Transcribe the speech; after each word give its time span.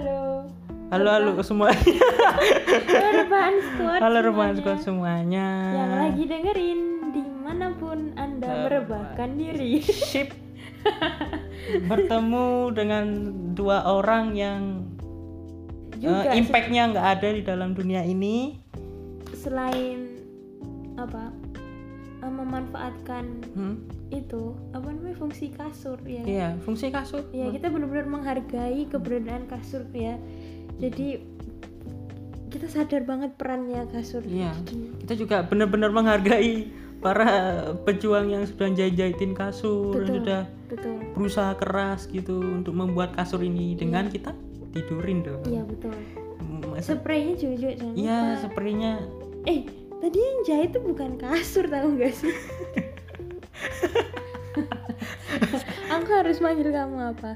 halo. 0.00 0.48
Halo 0.90 1.08
halo 1.12 1.30
semuanya. 1.44 2.08
Halo 2.88 3.08
rebahan 3.14 3.54
squad. 3.62 4.00
Halo 4.00 4.18
rebahan 4.24 4.54
semuanya. 4.56 4.58
squad 4.58 4.78
semuanya. 4.82 5.46
Yang 5.70 5.92
lagi 5.94 6.22
dengerin 6.26 6.80
di 7.12 7.22
mana 7.44 7.66
pun 7.76 7.98
anda 8.16 8.48
Eh, 8.48 8.58
merebahkan 8.66 9.30
diri. 9.36 9.84
Sip. 9.84 10.32
Bertemu 11.84 12.72
dengan 12.72 13.04
dua 13.52 13.84
orang 13.84 14.32
yang 14.32 14.88
Juga 16.00 16.32
eh, 16.32 16.40
impactnya 16.40 16.96
nggak 16.96 17.06
ada 17.20 17.28
di 17.28 17.42
dalam 17.44 17.76
dunia 17.76 18.00
ini. 18.02 18.56
selain 19.30 20.20
apa 20.96 21.32
eh, 22.20 22.28
memanfaatkan 22.28 23.24
Hmm? 23.52 23.76
itu 24.10 24.52
apa 24.70 24.88
namanya 24.88 25.16
fungsi 25.16 25.48
kasur 25.48 25.96
ya. 26.02 26.22
Iya, 26.22 26.48
fungsi 26.60 26.88
kasur. 26.88 27.24
Ya 27.30 27.48
kita 27.48 27.68
benar-benar 27.68 28.06
menghargai 28.06 28.84
keberadaan 28.84 29.46
kasur 29.46 29.86
ya. 29.90 30.18
Jadi 30.76 31.22
kita 32.50 32.66
sadar 32.66 33.02
banget 33.04 33.30
perannya 33.36 33.86
kasur. 33.88 34.22
Iya. 34.22 34.50
Kita 35.00 35.14
juga 35.14 35.42
benar-benar 35.42 35.90
menghargai 35.90 36.66
para 36.98 37.26
pejuang 37.80 38.28
yang 38.28 38.44
sudah 38.44 38.68
jahit-jahitin 38.68 39.32
kasur, 39.32 39.94
yang 39.96 40.04
Betul. 40.04 40.16
sudah 40.20 40.40
betul. 40.68 40.96
berusaha 41.14 41.52
keras 41.56 42.04
gitu 42.06 42.42
untuk 42.42 42.74
membuat 42.74 43.14
kasur 43.14 43.40
ini 43.40 43.72
dengan 43.72 44.10
kita 44.10 44.34
tidurin 44.70 45.22
dong. 45.22 45.40
Iya 45.46 45.62
betul. 45.64 45.94
Masa- 46.66 46.94
Spraynya 46.94 47.34
juga 47.34 47.72
jangan 47.72 47.94
Iya, 47.94 48.18
sepertinya 48.38 48.92
Eh, 49.40 49.64
tadi 50.00 50.18
yang 50.18 50.38
jahit 50.42 50.70
itu 50.70 50.80
bukan 50.80 51.16
kasur 51.16 51.64
tahu 51.64 51.94
nggak 51.94 52.12
sih? 52.12 52.32
Aku 55.90 56.10
harus 56.10 56.38
manggil 56.38 56.70
kamu 56.70 57.14
apa? 57.14 57.32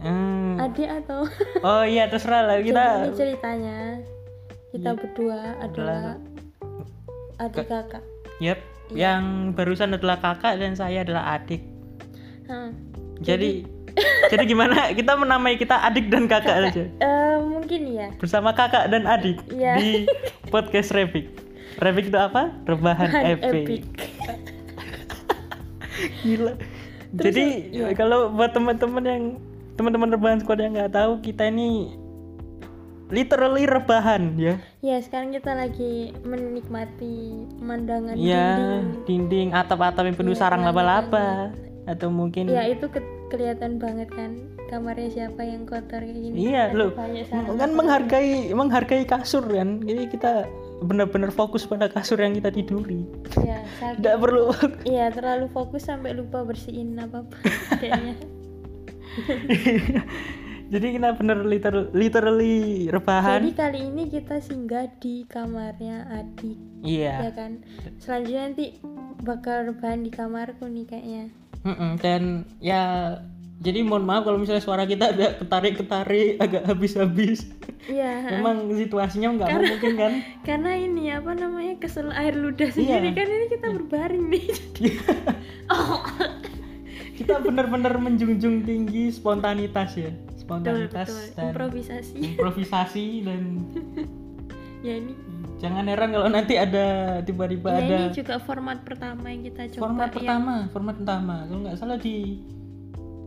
Hmm. 0.00 0.56
Adik 0.58 0.88
atau? 0.88 1.28
Oh 1.60 1.84
iya 1.84 2.08
terserah 2.08 2.42
lah 2.42 2.56
Jadi 2.56 2.66
kita. 2.66 2.84
ini 2.98 3.10
ceritanya 3.14 3.78
kita 4.70 4.90
Iya. 4.90 4.96
berdua 4.96 5.38
adalah 5.60 6.00
adik 7.38 7.66
kakak. 7.66 8.02
Yep. 8.40 8.58
Iya. 8.90 8.96
Yang 8.96 9.22
barusan 9.54 9.90
adalah 9.92 10.16
kakak 10.18 10.56
dan 10.56 10.72
saya 10.72 11.04
adalah 11.04 11.36
adik. 11.36 11.60
Hah. 12.48 12.72
Jadi 13.20 13.68
jadi 14.30 14.44
gimana 14.50 14.90
kita 14.90 15.12
menamai 15.14 15.54
kita 15.54 15.84
adik 15.84 16.08
dan 16.08 16.24
kakak 16.24 16.56
aja 16.64 16.84
Eh, 16.88 17.36
mungkin 17.42 17.80
ya. 17.90 18.08
bersama 18.16 18.50
kakak 18.50 18.88
dan 18.88 19.04
adik 19.04 19.36
Iya. 19.52 19.76
di 19.76 19.90
podcast 20.48 20.90
Revik. 20.90 21.28
Revik 21.80 22.06
itu 22.06 22.14
apa? 22.14 22.54
Rebahan 22.62 23.08
Bahan 23.08 23.24
epic. 23.34 23.50
epic. 23.56 23.82
Gila. 26.22 26.52
Terus, 27.10 27.24
Jadi 27.26 27.44
iya. 27.74 27.90
kalau 27.92 28.30
buat 28.30 28.52
teman-teman 28.52 29.02
yang 29.02 29.22
teman-teman 29.74 30.08
rebahan 30.12 30.38
squad 30.38 30.60
yang 30.60 30.76
nggak 30.76 30.92
tahu 30.92 31.18
kita 31.18 31.48
ini 31.48 31.90
literally 33.10 33.66
rebahan 33.66 34.38
ya. 34.38 34.54
Ya 34.78 34.96
sekarang 35.02 35.32
kita 35.32 35.50
lagi 35.50 36.14
menikmati 36.22 37.42
pemandangan 37.58 38.14
Ya, 38.14 38.54
dinding. 38.54 38.84
dinding 39.04 39.48
atap-atap 39.50 40.06
yang 40.06 40.14
penuh 40.14 40.30
Iya, 40.30 40.38
sarang 40.38 40.62
laba-laba 40.62 41.50
atau 41.88 42.06
mungkin 42.06 42.46
Ya 42.46 42.62
itu 42.64 42.86
ke- 42.86 43.02
kelihatan 43.26 43.82
banget 43.82 44.06
kan 44.10 44.38
kamarnya 44.68 45.10
siapa 45.10 45.42
yang 45.42 45.66
kotor 45.66 45.98
kayak 45.98 46.14
gini. 46.14 46.36
Iya 46.46 46.70
loh, 46.70 46.94
kan 47.58 47.70
menghargai 47.74 48.52
menghargai 48.52 49.02
kasur 49.02 49.42
kan. 49.42 49.82
Jadi 49.82 50.06
kita 50.06 50.46
benar-benar 50.80 51.28
fokus 51.30 51.62
pada 51.62 51.86
kasur 51.86 52.16
yang 52.16 52.32
kita 52.32 52.48
tiduri. 52.48 53.04
Ya, 53.38 53.60
saking- 53.76 54.00
Tidak 54.00 54.16
perlu. 54.16 54.50
Iya 54.82 55.08
terlalu 55.10 55.46
fokus 55.48 55.84
sampai 55.84 56.12
lupa 56.12 56.40
bersihin 56.40 56.96
apa 56.96 57.22
apa 57.22 57.36
kayaknya. 57.80 58.14
Jadi 60.70 60.86
kita 60.94 61.18
bener 61.18 61.42
liter- 61.42 61.90
literally 61.90 62.86
rebahan. 62.86 63.42
Jadi 63.42 63.50
kali 63.52 63.80
ini 63.84 64.06
kita 64.06 64.38
singgah 64.38 64.86
di 64.96 65.26
kamarnya 65.26 66.06
adik, 66.08 66.54
ya 66.80 67.26
Iya. 67.26 67.34
kan. 67.34 67.58
Selanjutnya 67.98 68.42
nanti 68.46 68.66
bakal 69.20 69.66
rebahan 69.66 70.00
di 70.00 70.10
kamarku 70.10 70.64
nih 70.64 70.86
kayaknya. 70.86 71.24
Mm-mm, 71.60 71.98
Dan 71.98 72.22
ya 72.56 73.18
jadi 73.60 73.84
mohon 73.84 74.02
maaf 74.02 74.24
kalau 74.24 74.36
misalnya 74.36 74.58
suara 74.58 74.82
kita 74.82 75.12
agak 75.12 75.36
ketarik-ketarik, 75.38 76.40
agak 76.40 76.64
habis-habis. 76.64 77.44
Iya. 77.84 78.32
Memang 78.34 78.72
situasinya 78.72 79.36
nggak 79.36 79.48
mungkin 79.52 79.92
kan? 79.94 80.12
Karena 80.48 80.72
ini 80.74 81.08
apa 81.10 81.32
namanya 81.34 81.76
kesel 81.76 82.08
air 82.10 82.32
ludah 82.32 82.68
sendiri 82.68 83.12
Iya. 83.12 83.14
kan 83.14 83.26
ini 83.26 83.46
kita 83.48 83.68
berbaring 83.70 84.24
nih. 84.28 84.44
kita 87.14 87.36
benar-benar 87.38 87.94
menjunjung 87.96 88.64
tinggi 88.64 89.12
spontanitas 89.12 89.92
ya, 89.92 90.08
betul 90.08 90.40
spontanitas 90.40 91.08
betul. 91.10 91.36
dan 91.36 91.44
Improvisasi. 91.46 92.16
improvisasi 92.26 93.06
dan 93.22 93.42
ya 94.86 94.94
ini. 94.96 95.12
jangan 95.60 95.84
heran 95.84 96.08
kalau 96.10 96.28
nanti 96.28 96.56
ada 96.56 96.86
tiba-tiba 97.20 97.68
Ya 97.70 97.78
ada 97.78 97.96
ini 98.02 98.16
juga 98.16 98.40
format 98.40 98.80
pertama 98.80 99.28
yang 99.28 99.44
kita 99.44 99.68
coba. 99.70 99.82
format 99.84 100.08
yang- 100.08 100.16
pertama 100.16 100.54
format 100.72 100.94
pertama 100.96 101.34
kalau 101.44 101.60
nggak 101.60 101.76
salah 101.76 101.98
di 102.00 102.40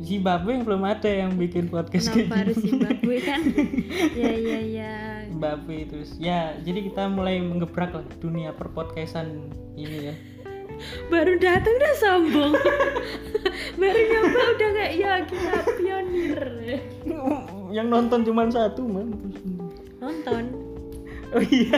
Zimbabwe 0.04 0.60
yang 0.60 0.64
belum 0.68 0.84
ada 0.84 1.08
yang 1.10 1.32
bikin 1.40 1.72
podcast 1.72 2.12
Kenapa 2.12 2.20
kayak 2.20 2.36
harus 2.44 2.58
gini 2.60 2.68
Zimbabwe 2.76 3.16
kan? 3.24 3.42
ya 4.22 4.34
ya 4.36 4.60
ya. 4.60 4.94
Zimbabwe 5.32 5.78
terus 5.88 6.10
ya 6.20 6.40
jadi 6.60 6.80
kita 6.92 7.08
mulai 7.08 7.40
mengebrak 7.40 7.96
lah 7.96 8.06
dunia 8.20 8.52
perpodcastan 8.52 9.48
ini 9.80 10.12
ya 10.12 10.16
Baru 11.08 11.38
datang 11.38 11.70
udah 11.80 11.96
sombong. 12.02 12.54
Baru 13.80 14.00
nyoba 14.10 14.42
udah 14.58 14.70
kayak 14.74 14.94
ya 14.98 15.14
kita 15.22 15.54
pionir. 15.80 16.42
yang 17.70 17.88
nonton 17.94 18.26
cuma 18.26 18.50
satu 18.50 18.82
man 18.86 19.14
Nonton. 20.02 20.44
oh 21.34 21.42
iya 21.46 21.78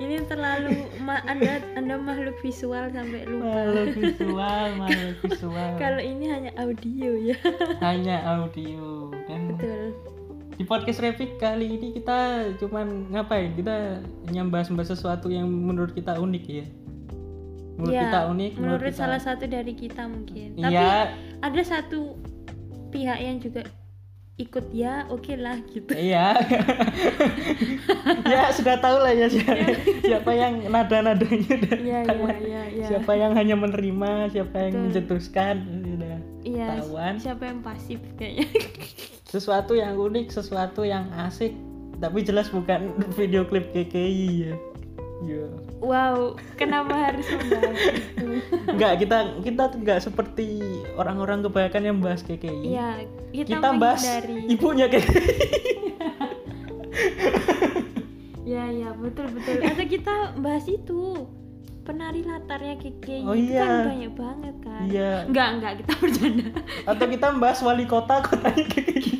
Ini 0.00 0.24
terlalu 0.24 0.74
ma- 0.98 1.20
anda 1.22 1.60
anda 1.74 1.94
makhluk 1.94 2.40
visual 2.40 2.88
sampai 2.88 3.28
lupa. 3.28 3.44
makhluk 3.44 3.88
visual 4.00 4.68
makhluk 4.74 5.16
visual 5.20 5.70
Kalau 5.76 6.00
ini 6.00 6.24
hanya 6.26 6.50
audio 6.56 7.10
ya. 7.20 7.36
hanya 7.84 8.16
audio 8.26 9.12
kan 9.28 9.40
Betul. 9.52 9.92
di 10.56 10.64
podcast 10.64 11.00
Revik 11.00 11.36
kali 11.36 11.72
ini 11.72 11.88
kita 11.94 12.18
cuman 12.56 13.08
ngapain 13.08 13.52
kita 13.52 14.00
nyambas 14.26 14.68
bahas 14.68 14.88
sesuatu 14.88 15.28
yang 15.28 15.48
menurut 15.48 15.92
kita 15.92 16.16
unik 16.16 16.44
ya 16.46 16.66
menurut 17.76 17.92
Ya, 17.92 18.02
kita 18.04 18.20
unik 18.28 18.50
menurut 18.56 18.84
kita 18.86 18.98
salah 18.98 19.16
satu 19.16 19.44
dari 19.44 19.72
kita 19.72 20.04
mungkin. 20.04 20.52
Tapi 20.54 20.68
iya 20.70 21.16
ada 21.40 21.62
satu 21.62 22.12
pihak 22.88 23.18
yang 23.18 23.36
juga 23.38 23.64
ikut 24.36 24.72
ya, 24.72 25.04
oke 25.10 25.36
lah 25.36 25.58
gitu. 25.68 25.92
iya 25.92 26.32
ya 28.32 28.48
sudah 28.52 28.80
tahu 28.80 28.96
lah 29.02 29.12
ya 29.12 29.28
siapa, 29.28 29.74
siapa 30.00 30.30
yang 30.32 30.64
nada 30.64 30.98
nadanya 31.02 31.54
dan 31.60 31.78
Iya 31.80 31.98
iya 32.08 32.34
iya 32.40 32.62
iya. 32.72 32.86
siapa 32.88 33.12
yang 33.14 33.36
hanya 33.36 33.58
menerima 33.58 34.32
siapa 34.32 34.56
yang 34.64 34.72
Betul. 34.72 34.84
mencetuskan 34.88 35.54
sudah 35.84 36.16
Iya. 36.40 36.66
ketahuan. 36.72 37.14
Siapa 37.20 37.42
yang 37.52 37.60
pasif 37.60 38.00
kayaknya. 38.16 38.48
sesuatu 39.32 39.76
yang 39.76 39.94
unik 39.94 40.32
sesuatu 40.32 40.82
yang 40.82 41.06
asik 41.14 41.54
tapi 42.00 42.24
jelas 42.24 42.48
bukan 42.48 42.96
video 43.14 43.44
klip 43.44 43.70
KKI 43.70 44.28
ya 44.42 44.54
ya 45.20 45.44
wow, 45.84 46.32
kenapa 46.56 46.96
harus 46.96 47.28
membahas 47.28 47.76
itu? 47.92 48.26
Enggak, 48.72 48.92
kita 49.04 49.18
kita 49.44 49.62
tuh 49.68 49.78
enggak 49.84 50.00
seperti 50.00 50.48
orang-orang 50.96 51.44
kebanyakan 51.44 51.82
yang 51.84 51.98
bahas 52.00 52.24
KKI. 52.24 52.72
Iya, 52.72 52.88
kita, 53.32 53.60
kita 53.60 53.68
bahas 53.76 54.00
menghindari. 54.00 54.36
ibunya 54.48 54.86
KKI. 54.88 55.28
Ya 58.44 58.66
ya 58.66 58.90
betul 58.98 59.30
betul. 59.30 59.62
Atau 59.62 59.84
kita 59.86 60.14
bahas 60.42 60.66
itu 60.66 61.00
penari 61.86 62.26
latarnya 62.26 62.76
Keke 62.76 63.22
Oh, 63.24 63.34
itu 63.34 63.54
iya. 63.54 63.62
kan 63.62 63.94
banyak 63.94 64.12
banget 64.14 64.54
kan. 64.62 64.82
Iya. 64.90 65.12
Enggak 65.30 65.48
enggak 65.58 65.72
kita 65.84 65.92
bercanda. 66.02 66.46
Atau 66.90 67.06
kita 67.06 67.26
bahas 67.38 67.58
wali 67.62 67.84
kota 67.86 68.14
kotanya 68.26 68.64
KKI. 68.66 69.14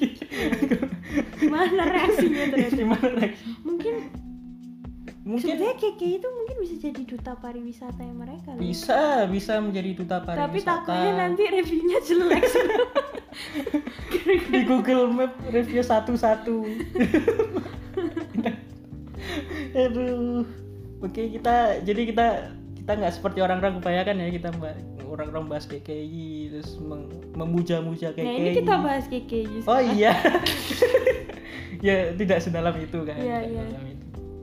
Gimana 1.40 1.82
reaksinya 1.88 2.44
ternyata? 2.50 2.75
Gimana 2.75 3.06
reaksi? 3.16 3.44
Mungkin 3.62 3.94
Mungkin 5.30 5.46
sebenarnya 5.46 5.76
Keke 5.78 6.08
itu 6.18 6.26
mungkin 6.26 6.56
bisa 6.58 6.74
jadi 6.82 7.02
duta 7.06 7.32
pariwisata 7.38 8.02
yang 8.02 8.18
mereka 8.18 8.50
loh. 8.50 8.58
bisa 8.58 9.30
bisa 9.30 9.62
menjadi 9.62 9.90
duta 9.94 10.16
pariwisata. 10.26 10.46
Tapi 10.50 10.58
takutnya 10.66 11.12
nanti 11.14 11.42
reviewnya 11.46 11.98
jelek 12.02 12.44
di 14.50 14.60
Google 14.66 15.06
Map 15.14 15.38
review 15.54 15.86
satu-satu. 15.86 16.66
Aduh. 19.86 20.42
Oke 21.00 21.30
kita 21.30 21.78
jadi 21.86 22.02
kita 22.10 22.26
kita 22.82 22.90
nggak 22.98 23.14
seperti 23.14 23.38
orang-orang 23.38 23.78
kebanyakan 23.78 24.18
ya 24.18 24.28
kita 24.34 24.48
mbak 24.58 24.74
orang-orang 25.10 25.46
bahas 25.46 25.66
KKI 25.70 26.54
terus 26.54 26.74
memuja-muja 27.38 28.10
KKI. 28.14 28.26
Nah 28.26 28.34
ini 28.34 28.50
kita 28.58 28.74
bahas 28.82 29.06
Keke 29.06 29.46
Oh 29.66 29.78
iya. 29.78 30.10
ya 31.86 32.14
tidak 32.14 32.38
sedalam 32.44 32.74
itu 32.78 33.02
kan. 33.02 33.18
Iya, 33.18 33.38
iya. 33.46 33.64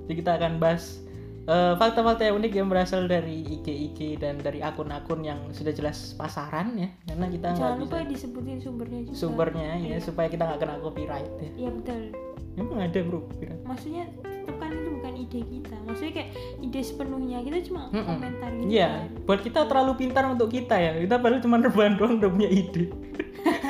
Itu. 0.07 0.15
Jadi 0.15 0.24
kita 0.24 0.31
akan 0.39 0.51
bahas 0.57 1.04
eh, 1.44 1.74
fakta-fakta 1.75 2.24
yang 2.24 2.39
unik 2.39 2.54
yang 2.56 2.68
berasal 2.68 3.04
dari 3.06 3.44
IG-IG 3.44 4.19
dan 4.19 4.39
dari 4.39 4.59
akun-akun 4.59 5.19
yang 5.21 5.39
sudah 5.51 5.71
jelas 5.71 6.15
pasaran 6.15 6.75
ya 6.75 6.88
karena 7.06 7.27
kita 7.27 7.48
jangan 7.56 7.75
bisa 7.75 7.83
lupa 7.83 7.98
disebutin 8.04 8.59
sumbernya 8.59 9.00
juga 9.04 9.15
sumbernya 9.15 9.69
ya 9.80 9.98
supaya 10.00 10.27
kita 10.27 10.44
nggak 10.44 10.59
kena 10.59 10.75
copyright 10.80 11.31
ya 11.39 11.50
iya 11.56 11.69
betul 11.71 12.00
emang 12.56 12.80
ada 12.83 13.00
bro 13.00 13.19
copyright 13.31 13.63
maksudnya 13.63 14.04
tetap 14.19 14.56
kan 14.59 14.71
itu 14.71 14.89
bukan 14.92 15.13
ide 15.15 15.39
kita 15.44 15.75
maksudnya 15.88 16.13
kayak 16.19 16.30
ide 16.59 16.81
sepenuhnya 16.83 17.38
kita 17.44 17.57
cuma 17.63 17.81
Mm-mm. 17.92 18.07
komentar 18.07 18.50
gitu 18.51 18.68
Iya, 18.68 18.89
kan 18.92 19.24
buat 19.24 19.39
kita 19.39 19.59
terlalu 19.68 19.94
pintar 19.95 20.24
untuk 20.27 20.50
kita 20.51 20.75
ya. 20.75 20.92
Kita 21.00 21.15
baru 21.15 21.39
cuma 21.39 21.59
rebahan 21.59 21.95
doang 21.95 22.19
udah 22.19 22.27
punya 22.27 22.48
ide. 22.48 22.92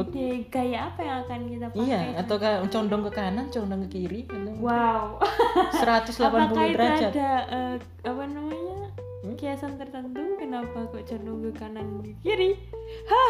Ide 0.00 0.26
gaya 0.46 0.78
apa 0.86 1.00
yang 1.00 1.16
akan 1.22 1.40
kita 1.46 1.66
pakai 1.68 1.82
Iya, 1.84 2.00
atau 2.16 2.36
kayak 2.36 2.58
condong 2.68 3.02
ke 3.02 3.10
kanan, 3.10 3.46
condong 3.48 3.80
ke 3.84 3.90
kiri, 3.92 4.20
wow 4.58 5.18
180 5.82 6.18
apakah 6.20 6.46
itu 6.64 6.72
derajat. 6.72 7.10
ada 7.10 7.30
eh, 7.48 7.74
apa 8.02 8.22
namanya 8.24 8.76
Hmm? 9.18 9.34
kiasan 9.34 9.74
tertentu 9.74 10.38
kenapa 10.38 10.86
kok 10.86 11.02
condong 11.04 11.42
ke 11.42 11.50
kanan 11.52 11.86
ke 11.98 12.14
kiri 12.22 12.54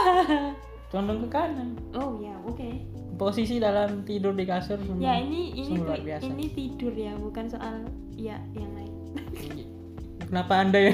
Condong 0.89 1.25
ke 1.25 1.29
kanan. 1.31 1.81
oh 1.93 2.17
ya 2.17 2.37
oke 2.43 2.69
Posisi 3.15 3.57
dalam 3.57 4.05
tidur 4.05 4.31
di 4.31 4.45
kasur. 4.45 4.77
memang 4.79 5.01
ya 5.01 5.17
ini 5.17 5.53
ini 5.55 5.81
biasa. 5.81 6.23
ini 6.25 6.45
tidur 6.49 6.93
ya 6.93 7.13
bukan 7.15 7.45
soal 7.47 7.83
ya 8.11 8.37
yang 8.53 8.69
lain 8.75 8.93
Kenapa 10.29 10.61
anda 10.61 10.77
ya? 10.79 10.93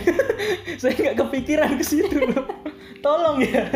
Saya 0.78 0.94
nggak 0.94 1.18
kepikiran 1.20 1.74
ke 1.74 1.82
situ. 1.82 2.22
Tolong 3.00 3.42
ya. 3.42 3.66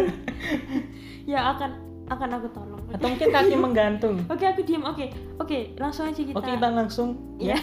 ya 1.27 1.50
akan 1.50 1.71
akan 2.08 2.28
aku 2.34 2.46
tolong 2.50 2.81
Atau 2.88 3.06
mungkin 3.06 3.26
kaki 3.28 3.55
menggantung. 3.60 4.14
oke 4.25 4.43
aku 4.43 4.60
diam 4.62 4.82
oke 4.82 5.05
oke 5.38 5.56
langsung 5.76 6.05
aja 6.05 6.19
kita 6.19 6.34
Oke, 6.34 6.50
kita 6.50 6.69
langsung. 6.69 7.08
ya 7.37 7.55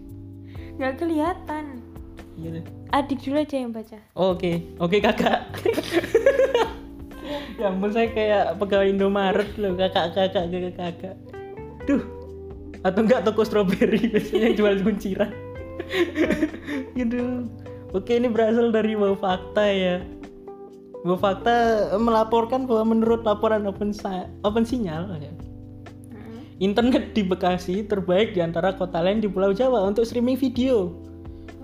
nggak 0.76 0.92
kelihatan 0.96 1.64
Iya 2.34 2.48
deh. 2.52 2.62
adik 2.90 3.18
dulu 3.18 3.36
aja 3.38 3.54
yang 3.56 3.70
baca 3.70 3.96
Oke, 4.12 4.52
oke 4.76 4.96
kakak. 4.98 5.40
ya 7.56 7.66
ampun 7.66 7.88
saya 7.88 8.08
kayak 8.08 8.56
pegawai 8.56 8.86
Indomaret 8.86 9.48
loh 9.56 9.72
kakak 9.72 10.12
kakak 10.12 10.44
kakak 10.46 10.72
kakak. 10.74 11.14
Duh, 11.84 12.02
atau 12.82 13.00
enggak 13.00 13.22
toko 13.22 13.40
stroberi 13.40 14.06
biasanya 14.06 14.52
jual 14.52 14.74
kunciran. 14.80 15.30
gitu. 16.92 17.46
Oke 17.90 18.14
ini 18.14 18.28
berasal 18.28 18.68
dari 18.68 18.92
Wow 18.92 19.14
Fakta 19.14 19.64
ya. 19.64 19.94
Wow 21.02 21.18
Fakta 21.18 21.56
melaporkan 21.96 22.64
bahwa 22.64 22.94
menurut 22.94 23.22
laporan 23.22 23.66
Open, 23.66 23.90
Sa- 23.90 24.30
Open 24.42 24.64
Sinyal 24.64 25.18
ya, 25.18 25.32
internet 26.58 27.12
di 27.12 27.20
Bekasi 27.20 27.84
terbaik 27.84 28.32
di 28.32 28.40
antara 28.40 28.72
kota 28.72 28.98
lain 28.98 29.20
di 29.20 29.28
Pulau 29.28 29.52
Jawa 29.52 29.84
untuk 29.84 30.02
streaming 30.02 30.36
video. 30.36 30.96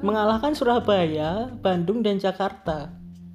Mengalahkan 0.02 0.50
Surabaya, 0.52 1.46
Bandung, 1.62 2.02
dan 2.02 2.18
Jakarta. 2.18 2.90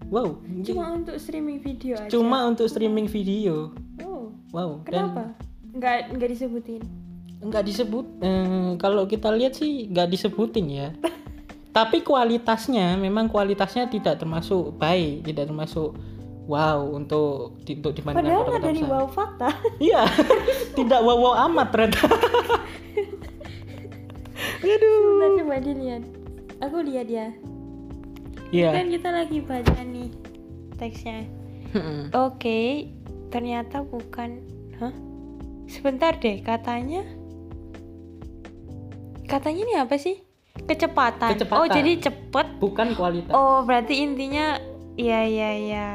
Wow, 0.08 0.40
cuma 0.64 0.96
untuk 0.96 1.16
streaming 1.18 1.60
video 1.60 2.00
aja 2.00 2.08
cuma 2.08 2.48
untuk 2.48 2.68
streaming 2.68 3.08
video. 3.08 3.76
oh 4.00 4.32
Wow, 4.52 4.80
kenapa 4.82 5.36
nggak 5.76 6.16
nggak 6.16 6.30
disebutin 6.32 6.80
dan 6.80 7.46
nggak 7.52 7.64
disebut. 7.68 8.06
eh, 8.24 8.72
kalau 8.80 9.04
kita 9.04 9.28
lihat 9.30 9.60
sih 9.60 9.92
nggak 9.92 10.08
disebutin 10.08 10.66
ya. 10.72 10.88
Tapi 11.76 12.02
kualitasnya, 12.02 12.98
memang 12.98 13.30
kualitasnya 13.30 13.86
tidak 13.86 14.18
termasuk 14.18 14.74
baik, 14.82 15.22
tidak 15.28 15.52
termasuk 15.52 15.94
wow 16.48 16.80
untuk 16.80 17.60
di, 17.68 17.76
untuk 17.78 17.94
dibandingkan 17.94 18.24
padahal 18.24 18.42
kota-kota 18.48 18.58
nggak 18.58 18.72
dari 18.72 18.84
wow 18.88 19.06
fakta. 19.12 19.50
Iya, 19.92 20.04
tidak 20.74 21.00
wow 21.04 21.18
wow 21.20 21.34
amat 21.52 21.68
ternyata. 21.76 22.08
Aduh. 24.64 24.96
Sebentar 24.98 25.30
coba 25.44 25.56
dilihat. 25.62 26.04
Aku 26.66 26.78
lihat 26.82 27.08
ya. 27.12 27.28
Iya. 28.48 28.72
kan 28.72 28.88
kita 28.88 29.10
lagi 29.12 29.44
baca 29.44 29.80
nih 29.84 30.10
teksnya. 30.80 31.28
Oke 32.16 32.90
ternyata 33.28 33.84
bukan. 33.84 34.40
Hah? 34.80 34.96
Sebentar 35.68 36.16
deh 36.16 36.40
katanya. 36.42 37.04
Katanya 39.28 39.62
ini 39.68 39.76
apa 39.76 40.00
sih 40.00 40.27
kecepatan, 40.66 41.30
Kecepatan. 41.32 41.60
oh 41.60 41.68
jadi 41.68 41.92
cepet 42.02 42.48
Bukan 42.58 42.88
kualitas. 42.94 43.32
oh 43.32 43.62
berarti 43.62 43.94
intinya 44.00 44.58
ya 44.96 45.22
ya 45.22 45.52
ya 45.54 45.88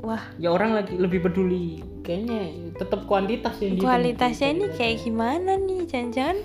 wah 0.00 0.22
Ya 0.36 0.50
orang 0.50 0.74
lagi 0.74 0.96
lebih 0.96 1.22
peduli 1.22 1.78
kayaknya 2.02 2.50
tetap 2.74 3.06
kuantitas 3.06 3.54
yang 3.58 3.78
kualitasnya 3.78 4.48
ini 4.50 4.66
kayak 4.72 4.98
gimana 5.00 5.54
nih 5.54 5.86
jangan-jangan 5.86 6.38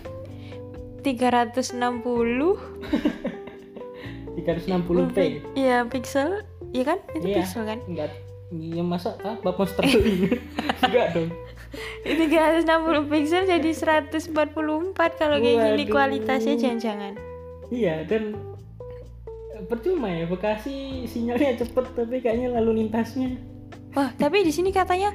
360 1.02 1.74
360p. 4.38 5.18
Iya 5.56 5.84
pixel, 5.86 6.46
iya 6.70 6.84
kan? 6.86 7.00
Itu 7.12 7.26
Iya. 7.26 7.36
pixel 7.42 7.64
kan? 7.64 7.80
Enggak. 7.84 8.12
Iya 8.48 8.80
masa 8.82 9.18
apa 9.20 9.50
monster 9.50 9.84
Enggak 10.86 11.08
dong. 11.12 11.30
360 12.06 13.12
pixel 13.12 13.44
jadi 13.46 13.72
144 13.72 14.32
kalau 14.96 15.38
kayak 15.38 15.58
gini 15.74 15.84
kualitasnya 15.88 16.56
jangan-jangan. 16.58 17.14
Iya 17.68 18.08
dan 18.08 18.38
percuma 19.68 20.08
ya 20.08 20.30
Bekasi 20.30 21.10
sinyalnya 21.10 21.58
cepet 21.60 21.86
tapi 21.98 22.22
kayaknya 22.22 22.54
lalu 22.62 22.86
lintasnya 22.86 23.36
Wah, 23.98 24.14
tapi 24.14 24.46
di 24.46 24.54
sini 24.54 24.70
katanya 24.70 25.10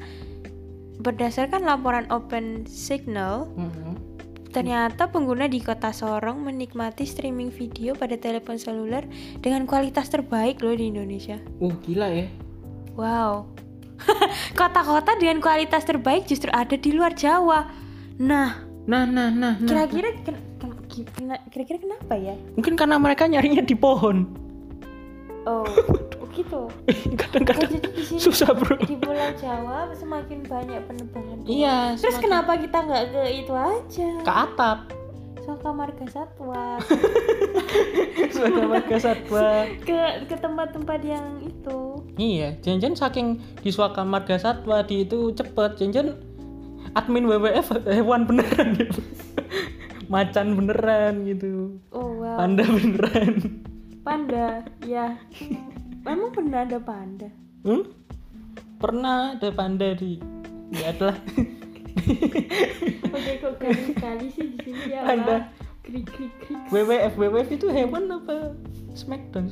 berdasarkan 0.99 1.63
laporan 1.63 2.11
Open 2.11 2.67
Signal, 2.67 3.47
Mm-mm. 3.55 3.95
ternyata 4.51 5.07
pengguna 5.07 5.47
di 5.47 5.63
Kota 5.63 5.95
Sorong 5.95 6.43
menikmati 6.43 7.07
streaming 7.07 7.55
video 7.55 7.95
pada 7.95 8.19
telepon 8.19 8.59
seluler 8.59 9.07
dengan 9.39 9.71
kualitas 9.71 10.11
terbaik 10.11 10.59
loh 10.67 10.75
di 10.75 10.91
Indonesia. 10.91 11.39
Uh 11.63 11.71
gila 11.87 12.11
ya. 12.11 12.27
Wow. 12.99 13.47
Kota-kota 14.59 15.17
dengan 15.17 15.39
kualitas 15.39 15.83
terbaik 15.83 16.25
justru 16.25 16.49
ada 16.49 16.75
di 16.75 16.91
luar 16.91 17.13
Jawa. 17.13 17.69
Nah, 18.19 18.65
Nah 18.83 19.07
nah 19.07 19.29
nah. 19.29 19.55
nah. 19.55 19.69
kira-kira 19.87 20.11
kena- 21.15 21.43
kira-kira 21.49 21.79
kenapa 21.79 22.15
ya? 22.15 22.35
Mungkin 22.55 22.75
karena 22.75 22.99
mereka 22.99 23.25
nyarinya 23.25 23.63
di 23.63 23.75
pohon. 23.75 24.27
Oh, 25.43 25.67
gitu. 26.37 26.71
Kadang-kadang 27.21 27.83
sini 27.99 28.19
susah 28.19 28.55
bro. 28.55 28.79
di 28.81 28.97
Pulau 28.97 29.31
Jawa 29.37 29.91
semakin 29.93 30.43
banyak 30.45 30.81
penebangan. 30.87 31.37
pohon. 31.43 31.51
Iya. 31.51 31.99
Terus 31.99 32.17
semakin- 32.17 32.25
kenapa 32.25 32.53
kita 32.57 32.79
nggak 32.83 33.05
ke 33.11 33.23
itu 33.37 33.53
aja? 33.53 34.09
Ke 34.23 34.33
atap. 34.33 34.79
Soka 35.43 35.75
Marga 35.75 36.07
Satwa 36.07 36.79
Sebagai 38.33 38.67
warga 38.69 38.97
satwa. 38.99 39.67
ke 39.85 40.27
ke 40.27 40.37
tempat-tempat 40.39 41.01
yang 41.05 41.43
itu. 41.45 42.01
Iya, 42.17 42.57
jangan 42.65 42.97
saking 42.97 43.29
di 43.61 43.71
Suaka 43.73 44.03
Marga 44.03 44.37
Satwa 44.41 44.85
di 44.85 45.05
itu 45.05 45.33
cepet, 45.37 45.79
jangan 45.79 46.17
admin 46.97 47.29
WWF 47.29 47.87
hewan 47.89 48.25
beneran 48.29 48.77
gitu. 48.77 49.01
Macan 50.13 50.59
beneran 50.59 51.25
gitu. 51.25 51.81
Oh 51.95 52.21
wow. 52.21 52.37
Panda 52.41 52.65
beneran. 52.67 53.33
Panda, 54.03 54.67
ya. 54.85 55.17
Memang 56.03 56.35
pernah 56.35 56.67
ada 56.67 56.79
panda. 56.83 57.31
Hmm? 57.63 57.87
Pernah 58.83 59.39
ada 59.39 59.49
panda 59.55 59.95
di 59.95 60.19
ya 60.75 60.91
adalah 60.91 61.17
Oke 63.17 63.33
kok 63.41 63.55
kali 63.61 63.93
kali 63.97 64.27
sih 64.33 64.47
di 64.57 64.59
sini 64.65 64.93
ya. 64.93 65.03
Panda. 65.05 65.27
Pak. 65.27 65.43
Krik 65.83 66.07
krik 66.09 66.35
krik. 66.47 66.63
WWF 66.71 67.13
WWF 67.19 67.49
itu 67.53 67.67
hewan 67.69 68.05
apa 68.09 68.55
Smackdown? 68.95 69.51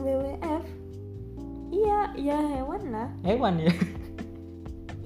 WWF. 0.00 0.64
Iya, 1.74 2.00
iya 2.16 2.38
hewan 2.56 2.82
lah. 2.94 3.08
Hewan 3.26 3.54
ya. 3.60 3.72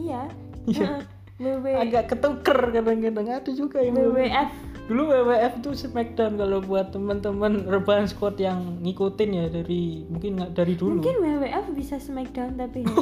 Iya. 0.00 0.22
Iya. 0.68 0.86
Heeh. 0.86 1.02
WW 1.40 1.66
Agak 1.72 2.12
ketuker 2.12 2.58
kadang-kadang 2.68 3.28
ada 3.32 3.50
juga 3.52 3.80
yang 3.80 3.96
WWF. 3.96 4.69
Dulu 4.90 5.06
WWF 5.06 5.62
tuh 5.62 5.78
Smackdown 5.78 6.34
kalau 6.34 6.58
buat 6.58 6.90
teman-teman 6.90 7.62
rebahan 7.70 8.10
squad 8.10 8.34
yang 8.42 8.82
ngikutin 8.82 9.30
ya 9.30 9.46
dari 9.46 10.02
mungkin 10.10 10.42
nggak 10.42 10.58
dari 10.58 10.74
dulu. 10.74 10.98
Mungkin 10.98 11.22
WWF 11.22 11.66
bisa 11.78 12.02
Smackdown 12.02 12.58
tapi. 12.58 12.82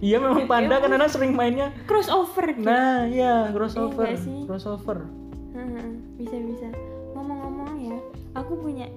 Iya 0.00 0.20
memang 0.20 0.48
panda 0.48 0.80
karena 0.80 1.06
sering 1.08 1.36
mainnya. 1.36 1.72
crossover 1.88 2.56
gitu. 2.56 2.66
Nah, 2.66 3.08
iya 3.08 3.52
crossover, 3.52 4.04
Iya 4.04 4.16
nggak 4.16 4.20
sih? 4.20 4.38
crossover. 4.48 4.98
Bisa 6.16 6.36
bisa. 6.40 6.68
Ngomong-ngomong 7.12 7.72
ya, 7.84 7.96
aku 8.36 8.56
punya 8.58 8.88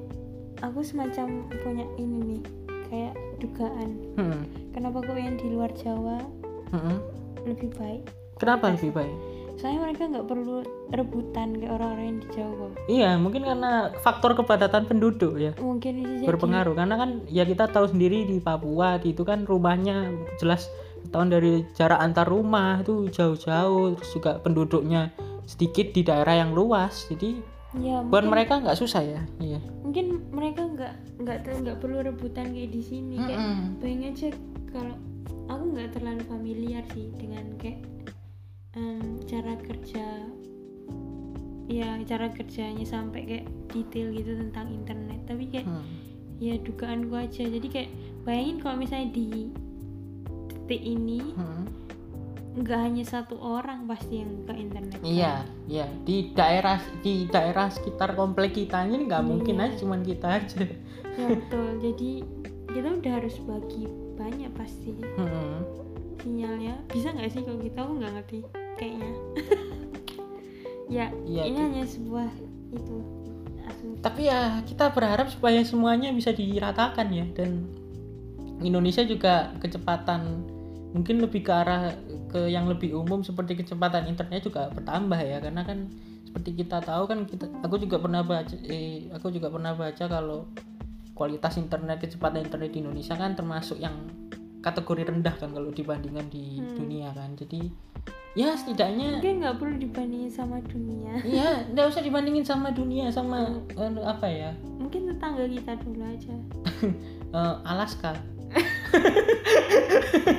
aku 0.63 0.80
semacam 0.84 1.44
punya 1.63 1.86
ini 2.00 2.18
nih 2.36 2.42
kayak 2.88 3.13
dugaan. 3.44 3.89
Hmm. 4.16 4.42
Kenapa 4.72 5.04
kok 5.04 5.18
yang 5.20 5.36
di 5.36 5.48
luar 5.51 5.72
Jawa 5.75 6.24
hmm. 6.72 6.98
lebih 7.46 7.70
baik? 7.75 8.04
Kenapa 8.39 8.74
lebih 8.74 8.92
baik? 8.96 9.18
Soalnya 9.57 9.89
mereka 9.89 10.05
nggak 10.05 10.27
perlu 10.29 10.61
rebutan 10.93 11.57
kayak 11.57 11.73
orang-orang 11.73 12.05
yang 12.05 12.19
di 12.21 12.27
Jawa. 12.29 12.67
Iya, 12.85 13.09
mungkin 13.17 13.41
karena 13.41 13.89
faktor 14.05 14.37
kepadatan 14.37 14.85
penduduk 14.85 15.41
ya 15.41 15.57
Mungkin 15.57 16.05
jadi. 16.05 16.25
berpengaruh. 16.29 16.77
Karena 16.77 16.95
kan 16.95 17.25
ya 17.25 17.41
kita 17.41 17.65
tahu 17.73 17.89
sendiri 17.89 18.29
di 18.29 18.37
Papua 18.37 19.01
itu 19.01 19.25
kan 19.25 19.49
rumahnya 19.49 20.13
jelas 20.37 20.69
tahun 21.09 21.33
dari 21.33 21.63
jarak 21.73 21.99
antar 21.99 22.27
rumah 22.27 22.83
itu 22.83 23.07
jauh-jauh 23.09 23.95
terus 23.97 24.11
juga 24.11 24.31
penduduknya 24.43 25.11
sedikit 25.47 25.95
di 25.95 26.03
daerah 26.03 26.43
yang 26.43 26.51
luas 26.51 27.07
jadi 27.07 27.39
ya 27.79 28.03
buat 28.03 28.27
mungkin, 28.27 28.31
mereka 28.31 28.53
nggak 28.59 28.75
susah 28.79 29.01
ya 29.03 29.21
iya 29.39 29.59
mungkin 29.83 30.19
mereka 30.35 30.67
nggak 30.67 30.93
nggak 31.23 31.37
nggak 31.63 31.77
perlu 31.79 32.03
rebutan 32.03 32.51
kayak 32.51 32.71
di 32.75 32.81
sini 32.83 33.15
kayak 33.23 33.39
Mm-mm. 33.39 33.79
bayangin 33.79 34.11
aja 34.11 34.29
kalau 34.71 34.95
aku 35.47 35.63
nggak 35.75 35.89
terlalu 35.95 36.23
familiar 36.27 36.83
sih 36.91 37.07
dengan 37.15 37.45
kayak 37.55 37.79
em, 38.77 39.01
cara 39.25 39.57
kerja 39.57 40.05
ya 41.67 42.00
cara 42.05 42.31
kerjanya 42.31 42.86
sampai 42.86 43.22
kayak 43.25 43.46
detail 43.67 44.13
gitu 44.13 44.31
tentang 44.38 44.72
internet 44.72 45.19
tapi 45.27 45.43
kayak 45.48 45.67
Hmm. 45.67 45.84
ya 46.38 46.55
dugaanku 46.55 47.12
aja 47.12 47.43
jadi 47.43 47.67
kayak 47.67 47.89
bayangin 48.24 48.57
kalau 48.57 48.77
misalnya 48.77 49.10
di 49.12 49.51
detik 50.48 50.81
ini 50.81 51.19
Hmm. 51.34 51.67
nggak 52.55 52.79
hanya 52.79 53.03
satu 53.03 53.38
orang 53.38 53.86
pasti 53.86 54.17
yang 54.17 54.41
ke 54.41 54.53
internet 54.55 54.98
kan? 54.98 55.05
Iya, 55.05 55.34
iya 55.67 55.86
di 56.01 56.31
daerah 56.31 56.81
di 57.00 57.27
daerah 57.27 57.69
sekitar 57.69 58.13
komplek 58.13 58.55
kita 58.55 58.81
ini 58.81 59.05
nggak 59.05 59.22
mungkin 59.22 59.55
Iya. 59.57 59.63
aja 59.67 59.75
cuman 59.77 60.01
kita 60.01 60.27
aja. 60.36 60.60
ya 61.17 61.25
betul 61.27 61.67
jadi 61.77 62.12
kita 62.67 62.88
udah 62.93 63.12
harus 63.12 63.36
bagi 63.41 63.84
banyak 64.15 64.50
pasti 64.53 64.93
Hmm. 65.13 65.62
sinyalnya 66.17 66.79
bisa 66.88 67.12
nggak 67.12 67.29
sih 67.29 67.41
kalau 67.41 67.60
gitu 67.60 67.75
aku 67.75 67.91
nggak 67.93 68.13
ngerti 68.13 68.39
kayaknya. 68.77 69.12
Ya 70.88 71.12
Iya, 71.27 71.43
ini 71.43 71.51
ki- 71.53 71.65
hanya 71.67 71.84
sebuah 71.84 72.29
itu. 72.72 72.96
Asumsi. 73.62 74.00
Tapi 74.00 74.22
ya 74.24 74.39
kita 74.63 74.88
berharap 74.89 75.27
supaya 75.27 75.60
semuanya 75.60 76.15
bisa 76.15 76.31
diratakan 76.31 77.12
ya 77.12 77.27
dan 77.36 77.67
Indonesia 78.60 79.03
juga 79.03 79.51
kecepatan 79.60 80.48
mungkin 80.96 81.19
lebih 81.19 81.43
ke 81.43 81.51
arah 81.51 81.91
ke 82.27 82.48
yang 82.48 82.65
lebih 82.65 82.96
umum 82.96 83.19
seperti 83.19 83.60
kecepatan 83.60 84.07
internet 84.07 84.39
juga 84.41 84.72
bertambah 84.72 85.19
ya 85.19 85.43
karena 85.43 85.62
kan 85.62 85.91
seperti 86.24 86.55
kita 86.57 86.79
tahu 86.79 87.03
kan 87.05 87.27
kita 87.27 87.51
aku 87.60 87.75
juga 87.77 88.00
pernah 88.00 88.24
baca 88.24 88.55
eh, 88.63 89.12
aku 89.12 89.27
juga 89.29 89.51
pernah 89.51 89.75
baca 89.75 90.07
kalau 90.07 90.48
kualitas 91.12 91.60
internet 91.60 92.00
kecepatan 92.00 92.48
internet 92.48 92.72
di 92.72 92.79
Indonesia 92.79 93.13
kan 93.13 93.36
termasuk 93.36 93.75
yang 93.77 94.07
kategori 94.63 95.03
rendah 95.05 95.36
kan 95.36 95.51
kalau 95.51 95.67
dibandingkan 95.69 96.31
di 96.31 96.57
Hmm. 96.57 96.75
dunia 96.75 97.12
kan. 97.12 97.36
Jadi 97.36 97.67
ya 98.38 98.53
setidaknya 98.53 99.17
mungkin 99.17 99.41
nggak 99.41 99.58
perlu 99.58 99.75
dibandingin 99.75 100.29
sama 100.29 100.62
dunia. 100.63 101.13
Iya, 101.20 101.65
nggak 101.67 101.86
usah 101.89 102.00
dibandingin 102.00 102.46
sama 102.46 102.70
dunia 102.70 103.10
sama 103.10 103.50
eh, 103.74 103.91
apa 104.06 104.27
ya? 104.27 104.51
Mungkin 104.77 105.10
tetangga 105.10 105.44
kita 105.44 105.74
dulu 105.82 106.01
aja. 106.03 106.36
Eh, 107.27 107.56
Alaska, 107.65 108.15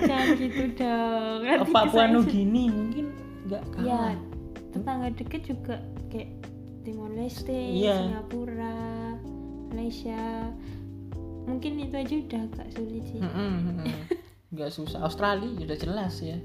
jangan 0.09 0.29
gitu 0.37 0.63
dong. 0.73 1.39
Nanti 1.45 1.69
Papua 1.69 2.09
Nugini 2.09 2.73
mungkin 2.73 3.13
nggak 3.45 3.63
se- 3.63 3.85
ya 3.85 3.93
kalah. 3.93 4.17
tetangga 4.71 5.09
deket 5.13 5.43
juga 5.45 5.77
kayak 6.09 6.33
Timor 6.81 7.13
Leste 7.13 7.53
Iya. 7.53 8.09
Singapura 8.09 8.77
Malaysia. 9.69 10.49
Mungkin 11.45 11.77
itu 11.79 11.93
aja 11.93 12.15
udah 12.15 12.41
agak 12.47 12.69
sulit 12.73 13.05
sih. 13.05 13.21
Nggak 14.49 14.71
susah. 14.71 15.05
Australia 15.05 15.49
sudah 15.61 15.77
jelas 15.77 16.15
ya, 16.21 16.41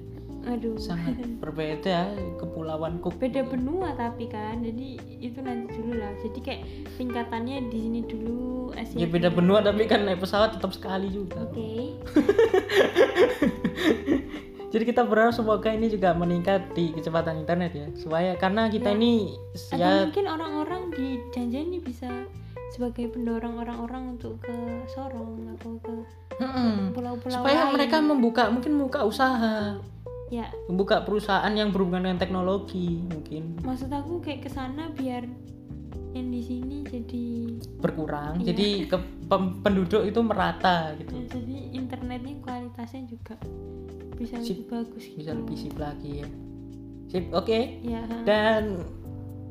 aduh 0.46 0.76
sangat 0.76 1.16
berbeda 1.42 2.12
kepulauan 2.36 3.00
Cook. 3.00 3.16
beda 3.18 3.44
benua 3.44 3.94
tapi 3.94 4.28
kan 4.28 4.60
jadi 4.60 4.88
itu 5.20 5.40
nanti 5.40 5.72
dulu 5.74 5.96
lah 5.96 6.12
jadi 6.20 6.40
kayak 6.40 6.62
tingkatannya 6.94 7.58
di 7.68 7.78
sini 7.80 8.00
dulu 8.04 8.44
Asia 8.74 8.96
Ya 8.96 9.08
beda 9.08 9.30
benua 9.30 9.60
tapi 9.60 9.86
kan 9.86 10.04
naik 10.04 10.20
pesawat 10.20 10.54
tetap 10.54 10.72
sekali 10.72 11.08
juga. 11.10 11.44
oke 11.44 11.72
Jadi 14.74 14.90
kita 14.90 15.06
berharap 15.06 15.30
semoga 15.32 15.70
ini 15.70 15.86
juga 15.86 16.12
meningkat 16.12 16.74
di 16.74 16.90
kecepatan 16.92 17.38
internet 17.38 17.72
ya, 17.72 17.88
supaya 17.94 18.34
karena 18.34 18.66
kita 18.68 18.90
Ya. 18.90 18.98
ini 18.98 19.14
ya 19.70 19.92
mungkin 20.02 20.26
orang-orang 20.26 20.82
di 20.90 21.22
Janjan 21.30 21.70
ini 21.70 21.78
bisa 21.78 22.10
sebagai 22.70 23.06
pendorong 23.08 23.62
orang-orang 23.62 24.18
untuk 24.18 24.42
ke 24.42 24.50
Sorong 24.90 25.46
atau 25.54 25.78
ke 25.78 25.94
pulau-pulau 26.90 27.38
supaya 27.38 27.70
lain. 27.70 27.74
mereka 27.78 28.02
membuka 28.02 28.50
mungkin 28.50 28.74
membuka 28.74 29.06
usaha, 29.06 29.78
ya 30.30 30.48
membuka 30.66 31.02
perusahaan 31.02 31.52
yang 31.52 31.70
berhubungan 31.70 32.06
dengan 32.06 32.20
teknologi 32.20 33.02
mungkin. 33.04 33.60
maksud 33.62 33.88
aku 33.88 34.20
kayak 34.20 34.44
ke 34.44 34.50
sana 34.50 34.90
biar 34.90 35.26
yang 36.14 36.30
di 36.30 36.42
sini 36.42 36.78
jadi 36.86 37.24
berkurang 37.80 38.38
Iya. 38.38 38.54
jadi 38.54 38.68
ke 38.86 38.98
penduduk 39.60 40.06
itu 40.06 40.20
merata 40.22 40.94
gitu 40.96 41.10
ya, 41.12 41.26
jadi 41.28 41.58
internetnya 41.74 42.36
kualitasnya 42.40 43.02
juga 43.08 43.36
bisa 44.14 44.38
Sip. 44.40 44.62
lebih 44.62 44.68
bagus 44.70 45.04
gitu. 45.04 45.18
bisa 45.20 45.32
lebih 45.34 45.58
sip 45.58 45.76
lagi 45.76 46.12
ya 46.22 46.28
sip 47.10 47.26
oke 47.34 47.60
ya 47.82 48.02
ha. 48.04 48.18
dan 48.24 48.64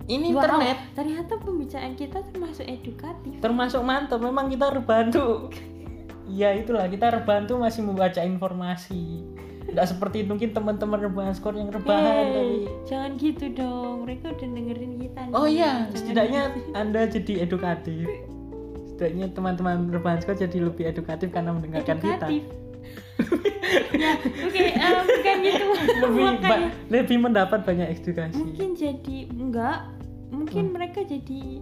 ini 0.05 0.31
Wow, 0.31 0.39
internet 0.39 0.79
ternyata 0.95 1.33
pembicaraan 1.37 1.95
kita 1.95 2.19
termasuk 2.25 2.67
edukatif 2.67 3.35
termasuk 3.39 3.83
mantap 3.83 4.19
memang 4.19 4.47
kita 4.47 4.71
terbantu 4.71 5.51
ya 6.31 6.55
itulah 6.55 6.87
kita 6.87 7.11
terbantu 7.13 7.59
masih 7.59 7.83
membaca 7.83 8.23
informasi 8.23 9.27
tidak 9.73 9.87
seperti 9.89 10.19
mungkin 10.23 10.49
teman-teman 10.51 10.99
rebahan 11.03 11.33
skor 11.33 11.53
yang 11.53 11.69
rebahan 11.69 12.05
Hey, 12.05 12.29
tapi 12.29 12.57
jangan 12.85 13.11
gitu 13.17 13.45
dong 13.53 14.05
mereka 14.05 14.31
udah 14.31 14.49
dengerin 14.51 14.93
kita 14.99 15.21
nih. 15.23 15.33
oh 15.33 15.47
iya 15.47 15.73
Jangan 15.83 15.97
setidaknya 15.97 16.43
gitu. 16.51 16.71
anda 16.75 17.01
jadi 17.07 17.33
edukatif 17.41 18.07
setidaknya 18.87 19.27
teman-teman 19.31 19.77
rebahan 19.89 20.19
skor 20.19 20.37
jadi 20.37 20.59
lebih 20.63 20.85
edukatif 20.87 21.29
karena 21.29 21.51
mendengarkan 21.51 21.97
kita 21.97 22.09
edukatif 22.23 22.45
ya 23.95 24.13
oke 24.43 24.61
eh, 24.61 24.73
bukan 25.03 25.37
gitu 25.43 25.65
lebih 26.03 26.23
Makanya, 26.27 26.49
ba- 26.51 26.71
lebih 26.91 27.17
mendapat 27.19 27.61
banyak 27.63 27.89
edukasi 27.95 28.37
mungkin 28.37 28.69
jadi 28.75 29.17
enggak 29.31 29.79
mungkin 30.29 30.65
Hmm. 30.65 30.75
mereka 30.75 31.01
jadi 31.03 31.61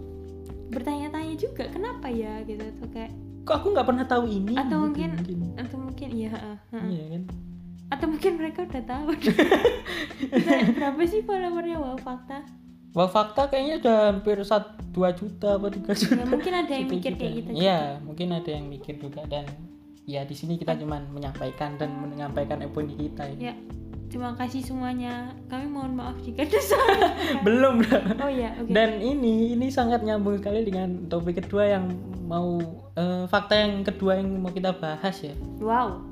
bertanya-tanya 0.69 1.35
juga 1.37 1.65
kenapa 1.69 2.07
ya 2.07 2.43
gitu 2.43 2.63
atau 2.65 2.87
kayak 2.89 3.11
kok 3.43 3.55
aku 3.57 3.67
nggak 3.69 3.83
pernah 3.85 4.05
tahu 4.05 4.25
ini 4.27 4.55
Atau 4.55 4.67
Gitu, 4.67 4.85
mungkin- 4.85 5.15
mungkin. 5.17 5.39
atau 5.57 5.77
mungkin 5.81 6.09
iya 6.09 6.29
ha. 6.31 6.55
iya 6.85 7.05
kan 7.09 7.23
atau 7.91 8.07
mungkin 8.07 8.39
mereka 8.39 8.63
udah 8.65 8.83
tahu. 8.87 9.11
Berapa 10.79 11.01
sih 11.05 11.27
followernya? 11.27 11.77
Wow 11.83 11.99
fakta. 11.99 12.47
Wah 12.95 13.11
fakta 13.11 13.51
kayaknya 13.51 13.75
udah 13.83 13.97
hampir 14.15 14.39
satu 14.43 14.83
dua 14.91 15.15
juta 15.15 15.55
apa 15.55 15.71
tiga 15.71 15.95
juta. 15.95 16.19
ya 16.19 16.27
mungkin 16.27 16.53
ada 16.55 16.73
yang 16.75 16.89
mikir 16.91 17.13
kayak 17.15 17.33
gitu 17.39 17.49
Iya, 17.55 18.03
mungkin 18.03 18.29
ada 18.35 18.51
yang 18.51 18.67
mikir 18.67 18.99
juga 18.99 19.23
dan 19.31 19.47
ya 20.03 20.27
di 20.27 20.35
sini 20.35 20.59
kita 20.59 20.75
cuman 20.75 21.07
menyampaikan 21.15 21.79
dan 21.79 21.95
menyampaikan 21.95 22.59
opini 22.67 22.99
kita 22.99 23.31
ya. 23.39 23.51
ya 23.51 23.55
terima 24.11 24.35
kasih 24.35 24.67
semuanya. 24.67 25.31
Kami 25.47 25.71
mohon 25.71 25.95
maaf 25.95 26.19
jika 26.27 26.43
ada 26.43 26.59
salah. 26.59 27.15
Belum. 27.47 27.79
Oh 28.19 28.27
ya 28.27 28.59
oke. 28.59 28.67
Dan 28.75 28.99
ini 28.99 29.55
ini 29.55 29.71
sangat 29.71 30.03
nyambung 30.03 30.43
sekali 30.43 30.67
dengan 30.67 31.07
topik 31.07 31.39
kedua 31.47 31.79
yang 31.79 31.95
mau 32.27 32.59
eh, 32.99 33.31
fakta 33.31 33.55
yang 33.55 33.87
kedua 33.87 34.19
yang 34.19 34.35
mau 34.35 34.51
kita 34.51 34.75
bahas 34.75 35.15
ya. 35.23 35.35
wow 35.63 36.10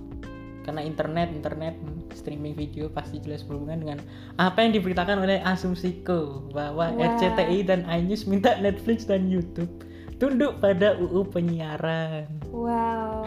Karena 0.68 0.84
internet, 0.84 1.32
internet 1.32 1.80
hmm, 1.80 2.12
streaming 2.12 2.52
video 2.52 2.92
pasti 2.92 3.16
jelas 3.25 3.40
berhubungan 3.40 3.80
dengan 3.80 3.98
apa 4.37 4.60
yang 4.60 4.76
diberitakan 4.76 5.25
oleh 5.25 5.40
Asumsiko 5.40 6.44
bahwa 6.52 6.92
Wah. 6.92 7.16
RCTI 7.16 7.64
dan 7.64 7.88
iNews 7.88 8.28
minta 8.28 8.52
Netflix 8.60 9.08
dan 9.08 9.32
YouTube 9.32 9.72
tunduk 10.20 10.60
pada 10.60 11.00
UU 11.00 11.25
penyiaran. 11.32 12.28
wow 12.52 13.25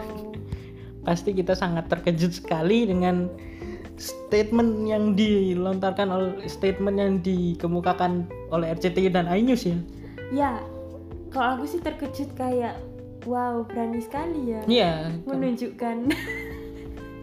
Pasti 1.02 1.34
kita 1.34 1.58
sangat 1.58 1.90
terkejut 1.90 2.30
sekali 2.30 2.86
dengan 2.86 3.26
statement 3.98 4.86
yang 4.86 5.18
dilontarkan 5.18 6.14
oleh 6.14 6.46
statement 6.46 6.94
yang 6.94 7.12
dikemukakan 7.26 8.30
oleh 8.54 8.70
RCTI 8.78 9.10
dan 9.10 9.26
iNews 9.26 9.66
ya. 9.66 9.78
Ya, 10.30 10.52
kalau 11.34 11.58
aku 11.58 11.64
sih 11.66 11.82
terkejut 11.82 12.38
kayak 12.38 12.78
wow 13.26 13.66
berani 13.66 13.98
sekali 14.02 14.54
ya 14.54 14.60
Iya. 14.66 14.92
menunjukkan 15.26 15.96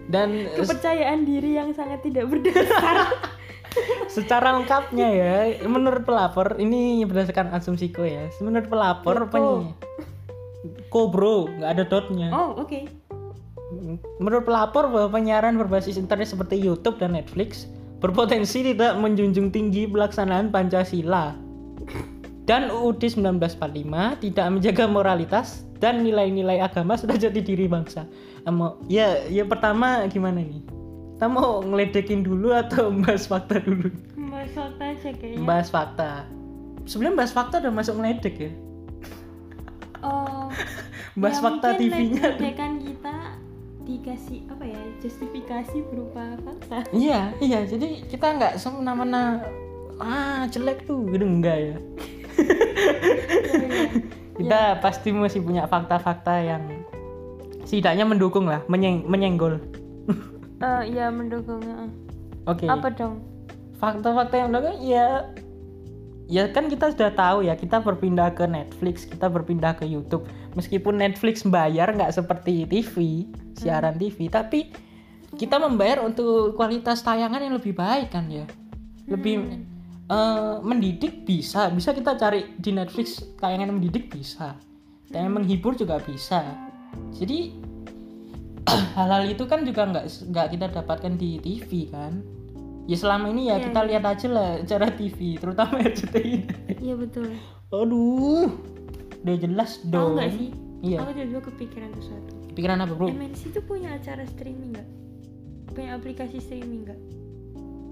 Dan 0.10 0.50
kepercayaan 0.58 1.22
diri 1.24 1.54
yang 1.56 1.70
sangat 1.78 2.02
tidak 2.02 2.26
berdasar. 2.28 3.14
secara 4.10 4.58
lengkapnya 4.58 5.08
ya, 5.14 5.34
menurut 5.70 6.02
pelapor 6.02 6.58
ini 6.58 7.06
berdasarkan 7.06 7.54
asumsiku 7.54 8.02
ya. 8.02 8.26
Menurut 8.42 8.66
pelapor 8.68 9.30
Koko. 9.30 9.32
penyi 9.32 9.58
Kobro, 10.90 11.48
nggak 11.48 11.72
ada 11.72 11.84
dotnya. 11.86 12.28
oh 12.34 12.66
oke. 12.66 12.90
Menurut 14.18 14.50
pelapor 14.50 14.90
bahwa 14.90 15.14
penyiaran 15.14 15.56
berbasis 15.56 16.02
internet 16.02 16.34
seperti 16.34 16.58
YouTube 16.58 16.98
dan 16.98 17.14
Netflix 17.14 17.70
berpotensi 18.02 18.66
tidak 18.66 18.98
menjunjung 18.98 19.54
tinggi 19.54 19.86
pelaksanaan 19.86 20.50
Pancasila. 20.50 21.38
Dan 22.50 22.74
UUD 22.74 22.98
1945 23.06 24.26
tidak 24.26 24.48
menjaga 24.50 24.90
moralitas 24.90 25.70
dan 25.78 26.02
nilai-nilai 26.02 26.58
agama 26.58 26.98
sudah 26.98 27.14
jadi 27.14 27.46
diri 27.46 27.70
bangsa. 27.70 28.10
Emo, 28.42 28.82
ya, 28.90 29.22
ya 29.30 29.46
pertama 29.46 30.02
gimana 30.10 30.42
nih? 30.42 30.66
Kita 31.14 31.30
mau 31.30 31.62
ngeledekin 31.62 32.26
dulu 32.26 32.50
atau 32.50 32.90
bahas 33.06 33.30
fakta 33.30 33.62
dulu? 33.62 33.94
Mas 34.18 34.50
Sota 34.58 34.82
aja 34.82 35.14
kayaknya. 35.14 35.46
Bahas 35.46 35.70
fakta. 35.70 36.26
Sebenarnya 36.90 37.22
bahas 37.22 37.34
fakta 37.38 37.62
udah 37.62 37.70
masuk 37.70 38.02
ngeledek 38.02 38.36
ya. 38.42 38.52
Oh. 40.02 40.50
Bahas 41.22 41.38
ya 41.38 41.46
fakta 41.46 41.68
TV-nya. 41.78 42.34
ledekan 42.34 42.82
kita 42.82 43.16
dikasih 43.84 44.48
apa 44.50 44.64
ya 44.66 44.82
justifikasi 45.06 45.78
berupa 45.92 46.34
fakta. 46.42 46.88
Iya, 46.96 47.30
iya. 47.46 47.62
Jadi 47.68 48.10
kita 48.10 48.42
nggak 48.42 48.58
semena-mena 48.58 49.44
ah 50.00 50.48
jelek 50.48 50.88
tuh 50.88 51.04
gitu 51.12 51.28
enggak 51.28 51.58
ya 51.60 51.78
kita 54.40 54.80
pasti 54.80 55.12
masih 55.12 55.44
punya 55.44 55.68
fakta-fakta 55.68 56.34
yang 56.42 56.64
setidaknya 57.68 58.08
mendukung 58.08 58.48
lah 58.50 58.64
menyeng 58.72 59.06
menyenggol. 59.06 59.60
Eh, 60.60 60.92
ya 60.92 61.08
mendukung 61.08 61.64
oke. 62.44 62.68
Apa 62.68 62.92
dong? 62.92 63.24
Fakta-fakta 63.80 64.44
yang 64.44 64.52
mendukung 64.52 64.76
ya 64.84 65.24
ya 66.28 66.52
kan 66.52 66.68
kita 66.68 66.92
sudah 66.92 67.16
tahu 67.16 67.48
ya 67.48 67.56
kita 67.56 67.80
berpindah 67.80 68.36
ke 68.36 68.44
Netflix 68.44 69.08
kita 69.08 69.32
berpindah 69.32 69.80
ke 69.80 69.88
YouTube. 69.88 70.28
Meskipun 70.60 71.00
Netflix 71.00 71.48
bayar 71.48 71.96
nggak 71.96 72.12
seperti 72.12 72.68
TV 72.68 73.24
siaran 73.56 73.96
TV 73.96 74.28
tapi 74.28 74.68
kita 75.40 75.64
membayar 75.64 76.04
untuk 76.04 76.60
kualitas 76.60 77.08
tayangan 77.08 77.40
yang 77.40 77.56
lebih 77.56 77.72
baik 77.72 78.12
kan 78.12 78.28
ya. 78.28 78.44
Lebih 79.08 79.64
eh, 80.10 80.56
mendidik 80.66 81.24
bisa. 81.24 81.70
Bisa 81.70 81.94
kita 81.94 82.18
cari 82.18 82.58
di 82.58 82.74
Netflix 82.74 83.22
tayangan 83.38 83.70
yang 83.70 83.78
mendidik 83.78 84.10
bisa. 84.10 84.58
Tayangan 85.10 85.42
menghibur 85.42 85.78
juga 85.78 86.02
bisa. 86.02 86.42
Jadi 87.14 87.54
hal-hal 88.98 89.30
itu 89.30 89.46
kan 89.46 89.66
juga 89.66 89.86
nggak 89.90 90.06
nggak 90.34 90.48
kita 90.58 90.66
dapatkan 90.82 91.14
di 91.18 91.38
TV 91.42 91.90
kan? 91.94 92.22
Ya 92.90 92.98
selama 92.98 93.30
ini 93.30 93.54
ya 93.54 93.62
Iya, 93.62 93.66
kita 93.70 93.80
lihat 93.86 94.04
aja 94.10 94.28
lah 94.34 94.50
cara 94.66 94.90
TV 94.90 95.38
terutama 95.38 95.78
RCTI 95.94 96.36
iya 96.82 96.98
betul. 96.98 97.30
Aduh 97.70 98.50
udah 99.22 99.36
jelas 99.38 99.78
tahu 99.86 99.94
dong. 99.94 100.12
nggak 100.18 100.30
sih? 100.34 100.50
Iya. 100.82 100.98
Aku 101.06 101.12
tiba-tiba 101.14 101.42
kepikiran 101.54 101.90
sesuatu. 102.02 102.34
Pikiran 102.58 102.82
apa 102.82 102.94
bro? 102.98 103.14
MNC 103.14 103.54
itu 103.54 103.62
punya 103.62 103.94
acara 103.94 104.26
streaming 104.26 104.74
nggak? 104.74 104.90
Punya 105.78 106.02
aplikasi 106.02 106.42
streaming 106.42 106.90
nggak 106.90 107.19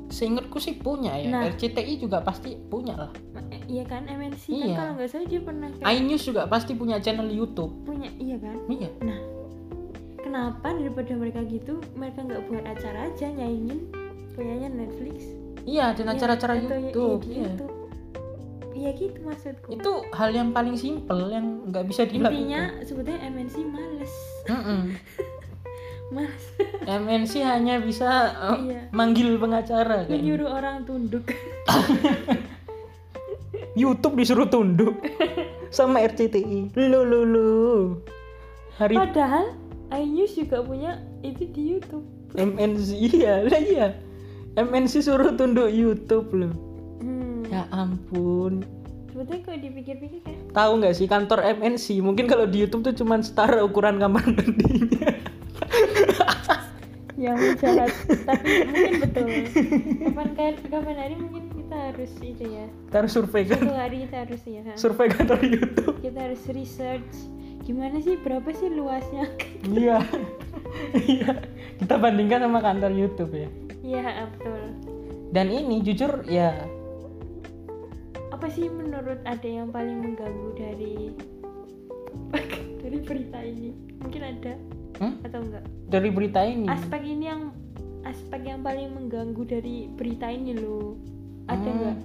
seingatku 0.09 0.57
sih 0.57 0.73
punya 0.73 1.13
ya 1.13 1.27
Nah. 1.29 1.43
RCTI 1.47 1.97
juga 1.97 2.19
pasti 2.19 2.55
punya 2.57 2.95
lah 2.97 3.11
eh, 3.49 3.61
iya 3.67 3.83
kan 3.83 4.03
MNC 4.03 4.43
Iya. 4.47 4.65
kan 4.65 4.75
kalau 4.77 4.91
nggak 4.95 5.09
salah 5.09 5.25
dia 5.25 5.41
pernah 5.41 5.67
kayak 5.69 5.87
iNews 5.93 6.23
juga 6.23 6.41
pasti 6.45 6.71
punya 6.73 6.97
channel 6.97 7.27
YouTube 7.27 7.71
punya 7.83 8.07
iya 8.15 8.35
kan 8.35 8.55
iya 8.67 8.89
nah 8.99 9.19
kenapa 10.17 10.67
daripada 10.71 11.11
mereka 11.13 11.39
gitu 11.43 11.79
mereka 11.93 12.19
nggak 12.21 12.41
buat 12.45 12.63
acara 12.63 13.07
aja 13.07 13.27
nyaingin 13.29 13.79
punyanya 14.33 14.69
Netflix 14.69 15.23
iya 15.63 15.91
dan 15.91 16.05
Iya, 16.05 16.13
acara-acara 16.13 16.53
ya- 16.53 16.59
YouTube 16.61 16.87
iya, 17.13 17.19
di 17.19 17.29
iya. 17.29 17.43
YouTube. 17.45 17.73
iya 18.73 18.89
gitu 18.93 19.17
maksudku 19.21 19.67
itu 19.69 19.91
hal 20.11 20.29
yang 20.31 20.49
paling 20.51 20.75
simpel 20.75 21.19
yang 21.27 21.45
nggak 21.65 21.83
bisa 21.85 22.05
intinya 22.05 22.29
dilakukan 22.29 22.85
sebetulnya 22.85 23.19
MNC 23.25 23.55
males 23.65 24.13
Mm-mm. 24.45 24.81
males 26.07 26.43
MNC 26.87 27.33
hanya 27.43 27.83
bisa 27.83 28.31
uh, 28.39 28.57
Iya. 28.63 28.87
manggil 28.95 29.35
pengacara 29.35 30.07
kayaknya. 30.07 30.15
menyuruh 30.23 30.49
orang 30.49 30.87
tunduk. 30.87 31.25
YouTube 33.77 34.15
disuruh 34.17 34.47
tunduk. 34.47 34.95
Sama 35.69 36.01
RCTI 36.01 36.73
lu 36.73 37.03
lu 37.03 37.21
lu. 37.27 37.51
Hari 38.79 38.95
padahal 38.95 39.53
iNews 39.91 40.33
juga 40.33 40.63
punya 40.63 41.03
itu 41.21 41.43
di 41.51 41.61
YouTube. 41.75 42.05
MNC 42.33 42.87
iya 42.95 43.43
lah 43.43 43.61
iya. 43.61 43.87
MNC 44.55 45.05
suruh 45.05 45.35
tunduk 45.35 45.69
YouTube 45.69 46.31
loh. 46.33 46.53
Hmm. 47.03 47.45
ya 47.51 47.67
ampun. 47.69 48.65
Sebetulnya 49.11 49.41
kalau 49.45 49.59
dipikir-pikir 49.59 50.19
kayak 50.23 50.39
tahu 50.53 50.71
nggak 50.81 50.95
sih 50.95 51.05
kantor 51.05 51.39
MNC 51.57 52.01
mungkin 52.01 52.25
kalau 52.25 52.45
di 52.45 52.65
YouTube 52.65 52.85
tuh 52.85 52.95
cuman 52.95 53.21
setara 53.21 53.61
ukuran 53.61 53.97
kamar 53.97 54.23
mandinya 54.25 55.09
yang 57.17 57.37
jahat. 57.57 57.89
Tapi 58.05 58.49
mungkin 58.69 58.93
betul. 59.01 59.27
Kapan 60.05 60.29
kan 60.37 60.53
kapan 60.69 60.95
hari 60.95 61.15
mungkin 61.17 61.49
kita 61.49 61.75
harus 61.91 62.11
itu 62.21 62.43
ya. 62.45 62.65
Kita 62.87 62.95
harus 63.03 63.11
survei 63.11 63.43
kan? 63.49 63.59
Satu 63.59 63.73
hari 63.73 63.97
kita 64.05 64.17
harus 64.23 64.41
ya. 64.45 64.61
Survei 64.77 65.07
kantor 65.09 65.39
YouTube. 65.41 65.97
Kita 65.99 66.19
harus 66.29 66.41
research. 66.53 67.13
Gimana 67.65 67.99
sih 67.99 68.15
berapa 68.21 68.47
sih 68.53 68.69
luasnya? 68.71 69.25
Iya. 69.67 69.99
Iya. 70.93 71.31
Kita 71.81 71.97
bandingkan 71.97 72.45
sama 72.45 72.61
kantor 72.61 72.93
YouTube 72.93 73.33
ya. 73.33 73.49
Iya 73.81 74.29
betul. 74.37 74.61
Dan 75.33 75.51
ini 75.51 75.83
jujur 75.83 76.23
ya. 76.29 76.53
Apa 78.31 78.47
sih 78.53 78.69
menurut 78.69 79.17
ada 79.25 79.47
yang 79.49 79.73
paling 79.73 79.97
mengganggu 80.05 80.49
dari 80.53 80.95
dari 82.85 82.97
berita 83.01 83.41
ini? 83.41 83.73
Mungkin 83.97 84.21
ada 84.21 84.53
hmm? 84.99 85.13
atau 85.25 85.39
enggak? 85.41 85.63
Dari 85.87 86.09
berita 86.11 86.41
ini? 86.43 86.67
Aspek 86.67 87.01
ini 87.03 87.25
yang 87.29 87.41
aspek 88.07 88.41
yang 88.47 88.63
paling 88.63 88.93
mengganggu 88.95 89.43
dari 89.43 89.91
berita 89.91 90.31
ini 90.31 90.55
loh. 90.55 90.95
Ada 91.47 91.59
Hmm, 91.59 91.75
enggak? 91.75 91.97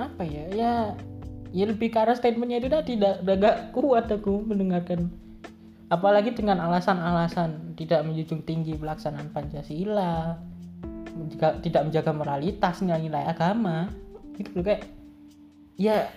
Apa 0.00 0.22
ya? 0.24 0.44
Ya 0.52 0.74
ya 1.54 1.64
lebih 1.70 1.94
ke 1.94 1.98
arah 2.02 2.18
statementnya 2.18 2.58
itu 2.58 2.68
tadi 2.68 2.98
tidak 2.98 3.22
agak 3.22 3.56
kuat 3.70 4.10
aku 4.10 4.42
mendengarkan. 4.42 5.12
Apalagi 5.92 6.34
dengan 6.34 6.58
alasan-alasan 6.64 7.78
tidak 7.78 8.02
menjunjung 8.02 8.42
tinggi 8.42 8.74
pelaksanaan 8.74 9.30
pancasila 9.30 10.34
juga 11.30 11.54
tidak 11.62 11.86
menjaga 11.86 12.10
moralitas 12.10 12.82
nilai-nilai 12.82 13.30
agama. 13.30 13.86
Gitu 14.34 14.50
loh 14.58 14.64
kayak 14.66 14.82
ya 15.78 16.10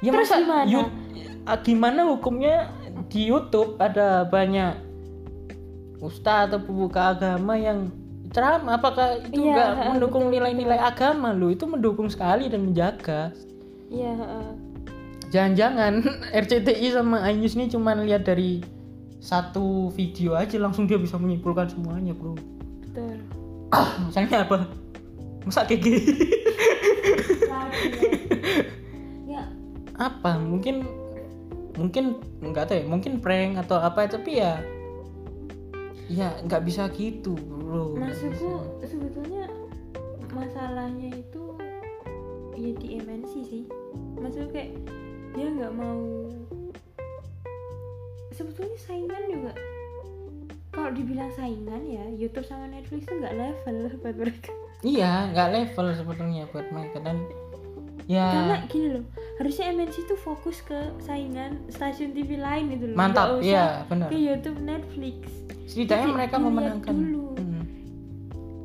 ya 0.00 0.10
Terus 0.12 0.28
masa 0.28 0.36
gimana? 0.40 0.68
Yu- 0.70 0.92
ah, 1.44 1.58
gimana 1.60 2.00
hukumnya 2.08 2.72
di 3.12 3.28
YouTube 3.28 3.76
ada 3.76 4.24
banyak 4.24 4.91
ustadz 6.02 6.50
atau 6.50 6.60
pembuka 6.66 7.14
agama 7.14 7.54
yang 7.54 7.94
ceramah? 8.34 8.82
Apakah 8.82 9.22
itu 9.22 9.46
Iya, 9.46 9.54
nggak 9.54 9.68
ha, 9.70 9.82
mendukung 9.94 10.28
nilai-nilai 10.28 10.82
agama? 10.82 11.30
Lo 11.30 11.48
itu 11.48 11.64
mendukung 11.64 12.10
sekali 12.10 12.50
dan 12.50 12.66
menjaga. 12.66 13.30
Iya 13.86 14.12
heeh. 14.18 14.48
jangan-jangan 15.32 16.04
RCTI 16.44 16.92
sama 16.92 17.24
iNews 17.32 17.56
ini 17.56 17.72
cuma 17.72 17.96
lihat 17.96 18.28
dari 18.28 18.60
satu 19.16 19.88
video 19.94 20.36
aja 20.36 20.60
langsung 20.60 20.84
dia 20.84 20.98
bisa 20.98 21.16
menyimpulkan 21.16 21.70
semuanya 21.70 22.12
bro. 22.12 22.34
Betul. 22.82 23.16
Misalnya 24.10 24.44
apa? 24.44 24.68
Masa 25.46 25.64
kayak 25.64 25.80
gini 25.80 26.00
ya. 29.30 29.42
Apa? 29.96 30.36
Mungkin 30.36 30.84
mungkin 31.72 32.20
nggak 32.44 32.68
tahu 32.68 32.76
ya 32.76 32.84
mungkin 32.84 33.12
prank 33.24 33.56
atau 33.56 33.80
apa 33.80 34.04
tapi 34.04 34.36
ya 34.44 34.60
ya 36.12 36.28
nggak 36.44 36.62
bisa 36.68 36.92
gitu 36.92 37.32
bro. 37.32 37.96
Maksudku 37.96 38.84
sebetulnya 38.84 39.48
masalahnya 40.28 41.08
itu 41.16 41.56
ya 42.52 42.70
di 42.76 43.00
MNC 43.00 43.32
sih. 43.48 43.64
Maksudnya 44.20 44.48
kayak 44.52 44.72
dia 45.32 45.48
nggak 45.48 45.72
mau 45.72 46.28
sebetulnya 48.36 48.76
saingan 48.76 49.22
juga. 49.32 49.52
Kalau 50.72 50.90
dibilang 50.92 51.32
saingan 51.32 51.82
ya 51.88 52.04
YouTube 52.12 52.44
sama 52.44 52.68
Netflix 52.68 53.08
tuh 53.08 53.16
nggak 53.16 53.36
level 53.36 53.76
buat 54.04 54.16
mereka. 54.20 54.52
Iya 54.84 55.32
nggak 55.32 55.48
level 55.48 55.86
sebetulnya 55.96 56.44
buat 56.52 56.68
mereka. 56.68 57.00
Dan 57.00 57.24
karena 58.08 58.56
ya 58.58 58.66
gini 58.66 58.88
loh 58.98 59.04
harusnya 59.38 59.64
MNC 59.70 59.96
tuh 60.06 60.18
fokus 60.18 60.58
ke 60.62 60.78
saingan 60.98 61.58
stasiun 61.66 62.10
TV 62.12 62.38
lain 62.38 62.70
gitu 62.74 62.90
loh. 62.92 62.96
Mantap 62.98 63.38
iya 63.40 63.82
benar. 63.86 64.10
ke 64.10 64.18
YouTube 64.18 64.58
Netflix. 64.58 65.18
Setidaknya 65.66 66.06
Jadi, 66.10 66.16
mereka 66.18 66.36
memenangkan. 66.38 66.92
dulu. 66.94 67.26
Hmm, 67.38 67.64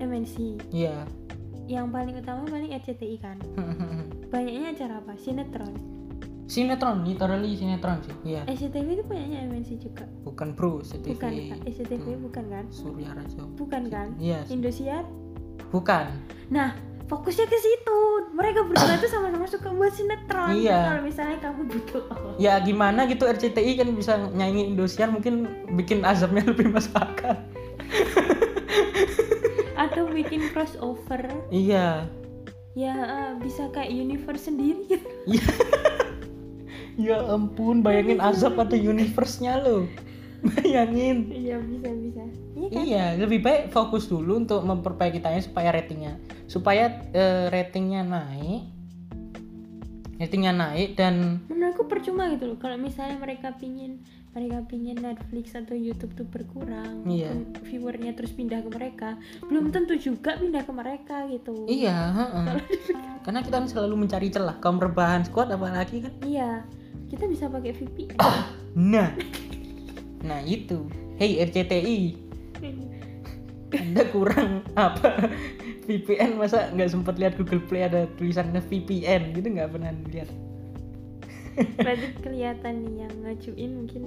MNC 0.02 0.36
iya. 0.70 1.06
Yang 1.68 1.88
paling 1.92 2.16
utama 2.16 2.42
paling 2.48 2.72
RCTI 2.72 3.18
kan. 3.20 3.38
Banyaknya 4.34 4.76
acara 4.76 4.94
apa? 5.00 5.14
Sinetron. 5.18 5.74
Sinetron 6.48 7.04
literally 7.04 7.60
sinetron 7.60 8.00
sih 8.08 8.16
iya. 8.24 8.42
SCTV 8.48 8.88
itu 8.96 9.04
punyanya 9.04 9.44
MNC 9.52 9.70
juga. 9.84 10.08
Bukan 10.24 10.56
bro 10.56 10.80
CTV 10.80 11.12
bukan 11.16 11.32
kan? 11.36 11.60
SCTV 11.68 12.06
Hmm. 12.08 12.24
bukan 12.24 12.46
kan? 12.48 12.66
Surya 12.72 13.10
Raja. 13.12 13.44
Bukan 13.60 13.84
kan? 13.92 14.08
Iya 14.16 14.48
Indosiar? 14.48 15.04
Bukan. 15.70 16.08
Nah 16.48 16.72
fokusnya 17.08 17.46
ke 17.48 17.58
situ. 17.58 18.00
Mereka 18.36 18.68
berdua 18.68 19.00
tuh 19.00 19.10
sama-sama 19.10 19.48
suka 19.48 19.72
buat 19.72 19.92
sinetron. 19.96 20.60
Iya. 20.60 20.94
kalau 20.94 21.04
misalnya 21.04 21.38
kamu 21.40 21.62
butuh 21.72 22.04
ya 22.38 22.60
gimana 22.62 23.08
gitu 23.10 23.26
RCTI 23.26 23.72
kan 23.82 23.90
bisa 23.96 24.14
nyanyi 24.36 24.70
Indosiar 24.70 25.10
mungkin 25.10 25.48
bikin 25.74 26.04
azabnya 26.06 26.46
lebih 26.52 26.70
masuk 26.70 26.94
akal 26.94 27.40
atau 29.78 30.04
bikin 30.12 30.52
crossover. 30.52 31.26
Iya. 31.54 32.10
Ya 32.78 32.94
eh, 32.94 33.32
bisa 33.42 33.70
kayak 33.74 33.90
universe 33.90 34.52
sendiri 34.52 34.86
gitu. 34.86 35.10
Iya. 35.26 35.48
ya 37.10 37.18
ampun 37.30 37.86
bayangin 37.86 38.22
azab 38.22 38.58
ada 38.58 38.76
universe-nya 38.76 39.62
loh. 39.64 39.86
Bayangin. 40.44 41.30
Iya 41.34 41.58
bisa 41.62 41.90
bisa 41.94 42.24
iya 42.68 42.76
kan? 42.76 42.84
Iya, 42.84 43.06
lebih 43.18 43.40
baik 43.40 43.64
fokus 43.70 44.06
dulu 44.06 44.38
untuk 44.38 44.62
memperbaiki 44.62 45.20
tanya 45.20 45.40
supaya 45.40 45.72
ratingnya, 45.72 46.20
supaya 46.46 46.92
eh, 47.12 47.48
ratingnya 47.48 48.04
naik. 48.04 48.76
ratingnya 50.18 50.50
naik 50.50 50.98
dan 50.98 51.46
menurutku 51.46 51.86
percuma 51.86 52.26
gitu 52.34 52.50
loh. 52.50 52.58
Kalau 52.58 52.74
misalnya 52.74 53.22
mereka 53.22 53.54
pingin 53.54 54.02
mereka 54.34 54.66
pingin 54.66 54.98
Netflix 54.98 55.54
atau 55.54 55.78
YouTube 55.78 56.18
tuh 56.18 56.26
berkurang 56.26 57.06
Iya. 57.06 57.38
viewernya 57.62 58.18
terus 58.18 58.34
pindah 58.34 58.66
ke 58.66 58.70
mereka 58.74 59.14
belum 59.46 59.70
tentu 59.70 59.94
juga 59.94 60.34
pindah 60.42 60.66
ke 60.66 60.74
mereka 60.74 61.30
gitu. 61.30 61.70
Iya 61.70 62.18
karena 63.30 63.46
kita 63.46 63.62
kan 63.62 63.70
selalu 63.70 63.94
mencari 63.94 64.34
celah 64.34 64.58
kaum 64.58 64.82
rebahan 64.82 65.22
squad 65.22 65.54
apalagi 65.54 66.02
kan. 66.02 66.14
Iya 66.26 66.66
kita 67.14 67.30
bisa 67.30 67.46
pakai 67.46 67.78
VPN 67.78 68.18
nah. 68.90 69.14
Nah 70.26 70.42
itu. 70.42 70.90
Hey 71.22 71.46
RCTI 71.46 72.26
anda 73.68 74.04
kurang 74.10 74.64
apa? 74.80 75.30
VPN 75.88 76.36
masa 76.36 76.68
nggak 76.76 76.92
sempat 76.92 77.16
lihat 77.16 77.40
Google 77.40 77.64
Play 77.64 77.88
ada 77.88 78.08
tulisannya 78.20 78.60
VPN 78.60 79.32
gitu 79.36 79.48
nggak 79.56 79.72
pernah 79.72 79.92
lihat 80.12 80.30
berarti 81.58 82.08
kelihatan 82.22 82.86
nih 82.86 82.96
yang 83.08 83.14
ngajuin 83.26 83.72
mungkin 83.82 84.04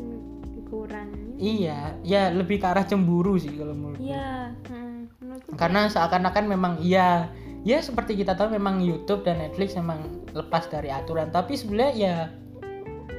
kurang 0.70 1.10
iya 1.34 1.98
ya 2.06 2.30
lebih 2.30 2.62
ke 2.62 2.66
arah 2.70 2.86
cemburu 2.86 3.34
sih 3.34 3.50
kalau 3.58 3.74
menurut 3.74 3.98
iya 3.98 4.54
hmm, 4.70 5.18
menurutku 5.18 5.50
karena 5.58 5.90
seakan-akan 5.90 6.44
memang 6.46 6.74
iya. 6.78 7.30
Ya 7.60 7.76
seperti 7.84 8.16
kita 8.16 8.40
tahu 8.40 8.56
memang 8.56 8.80
YouTube 8.80 9.20
dan 9.20 9.36
Netflix 9.36 9.76
memang 9.76 10.24
lepas 10.32 10.64
dari 10.72 10.88
aturan. 10.88 11.28
Tapi 11.28 11.60
sebenarnya 11.60 11.92
ya 11.92 12.16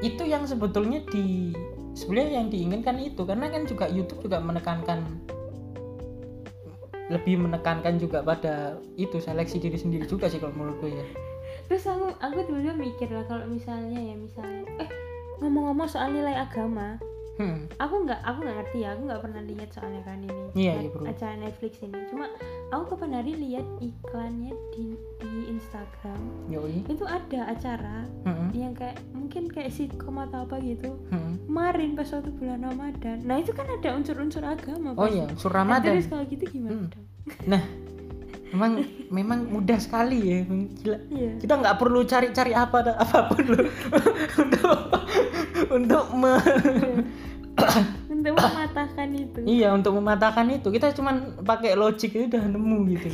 itu 0.02 0.26
yang 0.26 0.50
sebetulnya 0.50 1.06
di 1.14 1.54
sebenarnya 1.94 2.44
yang 2.44 2.48
diinginkan 2.50 2.98
itu 3.00 3.22
karena 3.28 3.52
kan 3.52 3.68
juga 3.68 3.86
YouTube 3.92 4.26
juga 4.28 4.40
menekankan 4.40 5.04
lebih 7.12 7.44
menekankan 7.44 8.00
juga 8.00 8.24
pada 8.24 8.80
itu 8.96 9.20
seleksi 9.20 9.60
diri 9.60 9.76
sendiri 9.76 10.08
juga 10.08 10.32
sih 10.32 10.40
kalau 10.40 10.56
menurut 10.56 10.80
gue 10.80 10.96
ya. 10.96 11.06
Terus 11.68 11.84
aku 11.88 12.16
aku 12.24 12.40
tiba-tiba 12.48 12.76
mikir 12.80 13.08
lah 13.12 13.28
kalau 13.28 13.44
misalnya 13.52 14.00
ya 14.00 14.16
misalnya 14.16 14.64
eh 14.80 14.90
ngomong-ngomong 15.44 15.92
soal 15.92 16.08
nilai 16.16 16.40
agama 16.40 16.96
hmm. 17.42 17.58
aku 17.76 17.96
nggak 18.00 18.22
aku 18.22 18.38
nggak 18.40 18.56
ngerti 18.56 18.78
ya 18.78 18.90
aku 18.92 19.02
nggak 19.04 19.22
pernah 19.22 19.42
lihat 19.44 19.70
soalnya 19.70 20.02
kan 20.04 20.18
ini. 20.20 20.44
Iya, 20.54 20.72
Net- 20.72 20.82
iya, 20.82 20.90
bro. 20.92 21.04
acara 21.08 21.34
Netflix 21.36 21.74
ini. 21.80 21.98
Cuma 22.08 22.26
aku 22.70 22.84
kapan 22.92 23.12
hari 23.14 23.32
lihat 23.36 23.66
iklannya 23.80 24.54
di 24.72 24.86
di 25.18 25.32
Instagram. 25.50 26.22
Yoi. 26.48 26.86
Itu 26.86 27.04
ada 27.04 27.42
acara 27.48 28.06
Hmm, 28.22 28.54
yang 28.54 28.72
kayak 28.72 28.96
mungkin 29.12 29.48
kayak 29.48 29.70
sitcom 29.70 30.22
atau 30.22 30.46
apa 30.46 30.62
gitu. 30.62 30.94
Hmm. 31.10 31.34
kemarin 31.44 31.92
pas 31.94 32.08
waktu 32.08 32.32
bulan 32.32 32.62
Ramadan. 32.62 33.18
Nah 33.22 33.36
itu 33.36 33.52
kan 33.52 33.68
ada 33.68 33.90
unsur-unsur 33.92 34.40
agama 34.42 34.94
oh 34.94 35.04
pas- 35.04 35.12
iya 35.12 35.26
sur 35.36 35.50
Nah, 35.50 35.58
Ramadan 35.58 35.92
terus 35.92 36.08
kalau 36.08 36.24
gitu 36.24 36.46
gimana 36.48 36.78
Hmm. 36.78 36.88
dong? 36.88 37.06
Nah 37.46 37.62
memang 38.50 38.72
memang 39.10 39.40
mudah 39.50 39.76
sekali 39.76 40.20
ya. 40.22 40.40
Gila. 40.48 40.98
Iya. 41.10 41.32
Kita 41.40 41.54
nggak 41.58 41.76
perlu 41.76 42.04
cari-cari 42.04 42.52
apa 42.54 42.78
apa 42.90 43.18
pun 43.28 43.44
loh. 43.48 43.68
Untuk 44.42 44.72
untuk 45.72 46.06
me- 46.14 46.44
untuk 48.14 48.36
mematahkan 48.42 49.10
itu. 49.12 49.40
Iya 49.44 49.68
untuk 49.76 49.92
mematahkan 49.98 50.48
itu. 50.52 50.68
Kita 50.72 50.94
cuman 50.96 51.44
pakai 51.44 51.76
logik 51.76 52.12
itu 52.14 52.26
udah 52.32 52.44
nemu 52.48 52.78
gitu. 52.96 53.08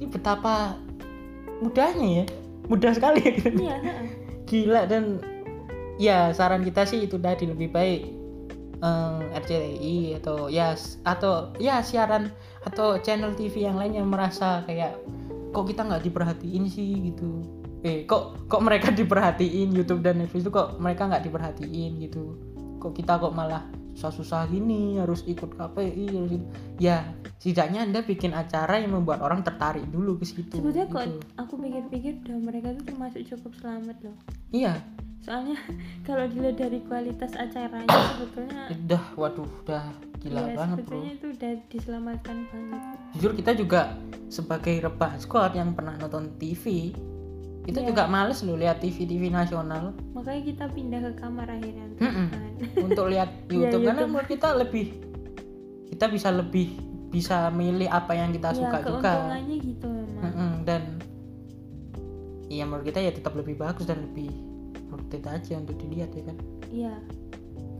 Ini 0.00 0.06
betapa 0.10 0.76
mudahnya 1.60 2.08
ya. 2.22 2.26
Mudah 2.70 2.92
sekali. 2.94 3.20
Ya 3.22 3.32
gitu. 3.34 3.48
iya 3.60 3.76
gila 4.48 4.82
dan 4.90 5.22
ya 6.00 6.34
saran 6.34 6.66
kita 6.66 6.82
sih 6.82 7.06
itu 7.06 7.20
tadi 7.22 7.46
lebih 7.46 7.70
baik 7.70 8.02
eh, 8.82 9.38
RCTI 9.38 10.18
atau 10.18 10.50
ya 10.50 10.74
atau 11.06 11.54
ya 11.62 11.84
siaran 11.84 12.34
atau 12.66 12.98
channel 12.98 13.36
TV 13.38 13.70
yang 13.70 13.78
lain 13.78 13.94
yang 14.02 14.08
merasa 14.10 14.66
kayak 14.66 14.98
kok 15.50 15.66
kita 15.66 15.82
nggak 15.82 16.02
diperhatiin 16.06 16.64
sih? 16.70 17.10
gitu. 17.14 17.42
Eh 17.86 18.04
kok 18.04 18.48
kok 18.50 18.62
mereka 18.62 18.90
diperhatiin? 19.00 19.70
YouTube 19.70 20.02
dan 20.02 20.18
Netflix 20.18 20.42
itu 20.46 20.52
kok 20.52 20.82
mereka 20.82 21.06
nggak 21.06 21.24
diperhatiin 21.30 22.00
gitu 22.02 22.49
kok 22.80 22.96
kita 22.96 23.20
kok 23.20 23.36
malah 23.36 23.68
susah-susah 24.00 24.48
gini 24.48 24.96
harus 24.96 25.20
ikut 25.28 25.60
KPI 25.60 26.06
harus 26.08 26.32
itu. 26.40 26.46
ya 26.80 27.04
setidaknya 27.36 27.84
anda 27.84 28.00
bikin 28.00 28.32
acara 28.32 28.80
yang 28.80 28.96
membuat 28.96 29.20
orang 29.20 29.44
tertarik 29.44 29.84
dulu 29.92 30.16
ke 30.16 30.24
situ 30.24 30.56
sebetulnya 30.56 30.88
kok 30.88 31.04
gitu. 31.04 31.18
aku 31.36 31.54
pikir-pikir 31.60 32.12
udah 32.24 32.38
mereka 32.40 32.68
tuh 32.80 32.84
termasuk 32.88 33.20
cukup 33.28 33.52
selamat 33.60 33.96
loh 34.00 34.16
iya 34.56 34.80
soalnya 35.20 35.60
kalau 36.08 36.24
dilihat 36.32 36.56
dari 36.56 36.80
kualitas 36.88 37.36
acaranya 37.36 37.92
sebetulnya 38.16 38.62
udah 38.72 39.04
waduh 39.20 39.50
udah 39.68 39.84
gila 40.20 40.40
ya, 40.40 40.56
banget 40.56 40.76
bro 40.80 40.80
sebetulnya 40.80 41.12
itu 41.12 41.26
udah 41.36 41.52
diselamatkan 41.68 42.36
banget 42.48 42.82
jujur 43.16 43.32
kita 43.36 43.52
juga 43.52 43.80
sebagai 44.32 44.74
rebahan 44.80 45.20
squad 45.20 45.52
yang 45.52 45.76
pernah 45.76 45.96
nonton 46.00 46.32
TV 46.40 46.96
itu 47.64 47.76
Iya. 47.76 47.88
juga 47.92 48.02
males 48.06 48.40
loh 48.40 48.56
lihat 48.56 48.80
TV 48.80 49.04
TV 49.04 49.28
nasional 49.28 49.92
makanya 50.12 50.42
kita 50.42 50.64
pindah 50.68 51.00
ke 51.00 51.12
kamar 51.16 51.46
akhirnya 51.46 51.84
untuk 51.86 52.00
Mm-mm. 52.00 52.26
makan. 52.26 52.50
untuk 52.82 53.04
lihat 53.08 53.30
YouTube 53.52 53.82
karena 53.84 54.00
YouTube. 54.00 54.10
menurut 54.10 54.28
kita 54.28 54.48
lebih 54.56 54.86
kita 55.88 56.04
bisa 56.08 56.28
lebih 56.30 56.68
bisa 57.10 57.36
milih 57.50 57.90
apa 57.90 58.12
yang 58.14 58.30
kita 58.30 58.54
ya 58.54 58.56
suka 58.56 58.78
juga 58.80 59.12
gitu 59.50 59.90
memang 60.22 60.62
dan 60.62 60.82
iya 62.46 62.62
menurut 62.64 62.86
kita 62.86 62.98
ya 62.98 63.10
tetap 63.10 63.34
lebih 63.34 63.58
bagus 63.58 63.84
dan 63.84 63.98
lebih 64.00 64.30
worth 64.88 65.10
it 65.10 65.22
aja 65.22 65.58
untuk 65.58 65.76
dilihat 65.76 66.10
ya 66.10 66.22
kan 66.24 66.36
iya 66.70 66.94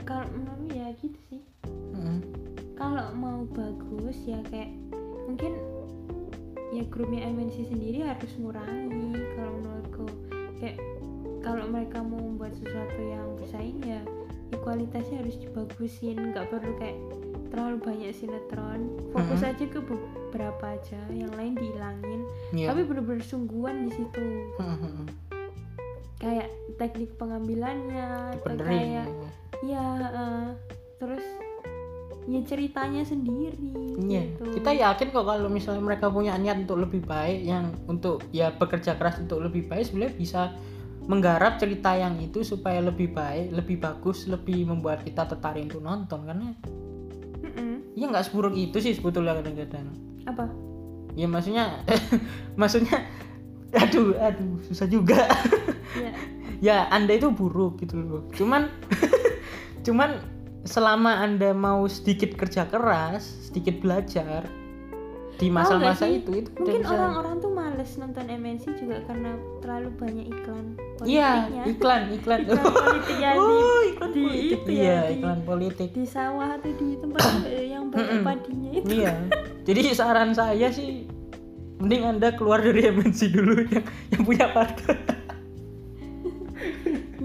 kalau 0.03 0.27
menurut 0.35 0.67
ya 0.71 0.87
gitu 0.99 1.19
sih 1.29 1.41
Mm-mm. 1.95 2.19
kalau 2.75 3.07
mau 3.15 3.47
bagus 3.51 4.19
ya 4.27 4.43
kayak 4.51 4.75
mungkin 5.25 5.55
ya 6.71 6.83
grupnya 6.87 7.27
MNC 7.27 7.67
sendiri 7.69 8.03
harus 8.03 8.31
ngurangi. 8.37 9.11
Kalau 9.35 9.53
menurutku 9.53 10.07
kayak 10.59 10.77
kalau 11.41 11.65
mereka 11.67 11.99
mau 12.01 12.21
membuat 12.21 12.53
sesuatu 12.55 13.01
yang 13.01 13.27
bersaing 13.35 13.81
ya, 13.81 14.01
ya 14.51 14.57
kualitasnya 14.61 15.21
harus 15.21 15.37
dibagusin. 15.37 16.17
Nggak 16.31 16.47
perlu 16.49 16.73
kayak 16.77 16.99
terlalu 17.51 17.77
banyak 17.81 18.13
sinetron. 18.13 18.81
Fokus 19.11 19.43
Mhm. 19.43 19.51
aja 19.51 19.65
ke 19.67 19.79
beberapa 19.83 20.65
aja 20.71 21.01
yang 21.11 21.33
lain 21.35 21.55
dihilangin. 21.55 22.21
Iya. 22.51 22.71
tapi 22.71 22.83
bener-bener 22.83 23.23
sungguhan 23.23 23.87
di 23.87 23.93
situ. 23.95 24.27
Mm-mm. 24.59 25.07
kayak 26.21 26.53
teknik 26.77 27.17
pengambilannya 27.17 28.37
atau 28.37 28.53
kayak 28.61 29.09
ya 29.65 29.85
terus 29.97 30.70
ya 32.31 32.41
ceritanya 32.47 33.03
sendiri 33.03 33.91
Iya, 34.01 34.33
gitu. 34.33 34.57
kita 34.57 34.71
yakin 34.73 35.09
kok 35.13 35.27
kalau 35.29 35.49
misalnya 35.53 35.83
mereka 35.85 36.09
punya 36.09 36.33
niat 36.41 36.65
untuk 36.65 36.81
lebih 36.81 37.05
baik, 37.05 37.45
yang 37.45 37.75
untuk 37.85 38.25
ya 38.33 38.49
bekerja 38.55 38.97
keras 38.97 39.21
untuk 39.21 39.45
lebih 39.45 39.69
baik, 39.69 39.85
sebenarnya 39.85 40.15
bisa 40.17 40.43
menggarap 41.05 41.61
cerita 41.61 41.93
yang 41.99 42.17
itu 42.23 42.41
supaya 42.41 42.81
lebih 42.81 43.13
baik, 43.13 43.53
lebih 43.53 43.77
bagus, 43.83 44.25
lebih 44.31 44.65
membuat 44.65 45.05
kita 45.05 45.29
tertarik 45.29 45.69
untuk 45.69 45.83
nonton. 45.85 46.23
Karena 46.25 46.55
ya 47.99 48.05
nggak 48.09 48.31
seburuk 48.31 48.55
itu 48.57 48.79
sih 48.81 48.95
sebetulnya 48.97 49.37
kadang-kadang. 49.37 49.91
apa 50.25 50.49
Ya 51.19 51.27
maksudnya, 51.27 51.83
maksudnya, 52.61 53.03
aduh, 53.75 54.15
aduh, 54.15 54.63
susah 54.71 54.87
juga. 54.87 55.27
ya 55.99 56.13
ya 56.71 56.77
anda 56.95 57.19
itu 57.19 57.35
buruk 57.35 57.83
gitu 57.83 57.99
loh. 57.99 58.23
Cuman, 58.31 58.71
cuman 59.87 60.23
selama 60.63 61.19
anda 61.19 61.51
mau 61.51 61.85
sedikit 61.85 62.35
kerja 62.35 62.65
keras, 62.65 63.23
sedikit 63.43 63.81
belajar 63.81 64.45
di 65.37 65.49
masa-masa 65.49 66.05
sih? 66.05 66.21
itu, 66.21 66.31
itu 66.39 66.51
mungkin 66.55 66.81
bisa- 66.81 66.93
orang-orang 66.93 67.35
tuh 67.41 67.49
males 67.51 67.91
nonton 67.97 68.25
MNC 68.29 68.65
juga 68.77 69.01
karena 69.05 69.31
terlalu 69.59 69.89
banyak 69.97 70.27
iklan 70.29 70.67
Iya, 71.01 71.49
iklan, 71.65 72.13
iklan. 72.13 72.41
iklan 72.45 72.61
politik 72.61 73.17
ya 73.17 73.31
di, 73.33 73.41
Oh, 73.41 73.81
iklan 73.87 74.11
di 74.11 74.21
politik. 74.21 74.59
itu 74.59 74.71
ya, 74.71 74.77
Iya, 74.77 74.99
di- 75.01 75.13
iklan 75.17 75.41
politik. 75.43 75.89
di 75.91 76.05
sawah 76.05 76.49
atau 76.55 76.71
di 76.71 76.89
tempat 76.95 77.25
yang 77.59 77.85
banyak 77.89 78.21
padinya 78.21 78.71
itu 78.75 78.89
Iya. 78.99 79.13
Jadi 79.65 79.81
saran 79.91 80.31
saya 80.31 80.69
sih 80.69 81.09
mending 81.79 82.05
Anda 82.07 82.37
keluar 82.37 82.61
dari 82.61 82.85
MNC 82.87 83.21
dulu 83.31 83.65
yang 83.65 83.85
yang 84.11 84.23
punya 84.23 84.47
partai. 84.53 85.10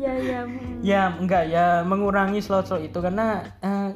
Ya 0.06 0.14
ya 0.22 0.42
mm. 0.48 0.80
ya, 0.86 1.02
enggak 1.18 1.44
ya 1.50 1.66
mengurangi 1.82 2.40
slot-slot 2.40 2.86
itu 2.86 2.98
karena 3.02 3.42
eh, 3.60 3.90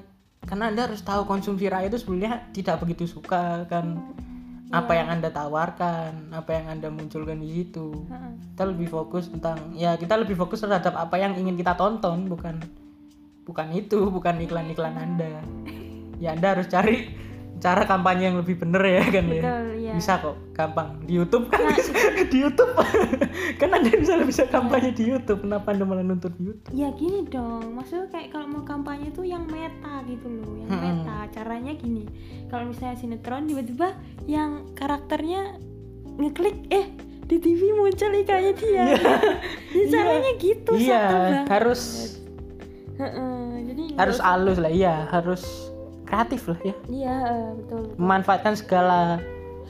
karena 0.50 0.74
Anda 0.74 0.90
harus 0.90 1.06
tahu 1.06 1.30
konsumsi 1.30 1.70
rakyat 1.70 1.94
itu 1.94 2.00
sebenarnya 2.02 2.50
tidak 2.50 2.82
begitu 2.82 3.06
suka 3.06 3.70
kan 3.70 4.02
apa 4.70 4.94
Iya. 4.94 5.00
yang 5.02 5.10
Anda 5.18 5.30
tawarkan, 5.34 6.12
apa 6.30 6.50
yang 6.54 6.66
Anda 6.70 6.88
munculkan 6.94 7.42
di 7.42 7.50
situ. 7.50 8.06
Heeh. 8.06 8.34
Kita 8.54 8.64
lebih 8.70 8.88
fokus 8.90 9.26
tentang 9.30 9.74
ya 9.74 9.98
kita 9.98 10.14
lebih 10.14 10.38
fokus 10.38 10.62
terhadap 10.62 10.94
apa 10.94 11.18
yang 11.18 11.34
ingin 11.34 11.58
kita 11.58 11.74
tonton 11.74 12.30
bukan 12.30 12.62
bukan 13.50 13.68
itu, 13.74 14.14
bukan 14.14 14.38
iklan-iklan 14.46 14.94
Anda. 14.94 15.42
Ya 16.22 16.38
Anda 16.38 16.54
harus 16.54 16.70
cari 16.70 17.10
cara 17.60 17.84
kampanye 17.84 18.24
yang 18.26 18.38
lebih 18.38 18.56
bener 18.56 18.80
ya 18.82 19.04
kan 19.06 19.26
ya. 19.26 19.42
betul 19.44 19.64
ya 19.78 19.94
Bisa 19.94 20.14
kok, 20.18 20.36
gampang. 20.52 20.96
Di 21.04 21.14
YouTube 21.14 21.46
kan 21.48 21.60
Nah, 21.60 21.76
bisa. 21.76 21.92
di 22.32 22.38
YouTube 22.40 22.72
kan 23.60 23.70
Anda 23.70 23.90
bisa 23.92 24.14
bisa 24.22 24.44
kampanye 24.46 24.92
di 24.92 25.04
YouTube. 25.06 25.44
Kenapa 25.44 25.70
Anda 25.70 25.84
malah 25.84 26.02
nuntut 26.02 26.32
di 26.34 26.48
YouTube? 26.48 26.72
ya 26.72 26.88
gini 26.92 27.26
dong 27.26 27.74
maksudnya 27.74 28.08
kayak 28.08 28.30
kalau 28.30 28.48
mau 28.48 28.64
kampanye 28.64 29.10
tuh 29.10 29.24
yang 29.24 29.44
meta 29.46 30.00
gitu 30.04 30.28
loh 30.30 30.56
yang 30.58 30.70
Mm-mm. 30.70 31.04
meta 31.04 31.18
caranya 31.30 31.74
gini 31.74 32.06
kalau 32.48 32.66
misalnya 32.66 32.96
sinetron 32.96 33.44
tiba-tiba 33.44 33.94
yang 34.26 34.50
karakternya 34.74 35.60
ngeklik 36.16 36.68
eh 36.70 36.86
di 37.26 37.38
TV 37.38 37.72
muncul 37.72 38.10
ikannya 38.12 38.54
dia 38.54 38.86
ya, 39.76 39.86
caranya 39.88 40.32
gitu 40.38 40.72
iya 40.76 41.04
harus 41.46 41.82
Heeh, 42.96 43.38
jadi 43.66 43.82
nggak 43.86 43.98
harus 43.98 44.18
halus 44.20 44.58
lah 44.58 44.72
iya 44.72 45.08
harus 45.10 45.44
kreatif 46.10 46.42
lah 46.46 46.60
ya. 46.60 46.76
Iya 46.86 47.14
heeh, 47.22 47.48
betul 47.56 47.82
memanfaatkan 47.96 48.54
segala 48.56 49.22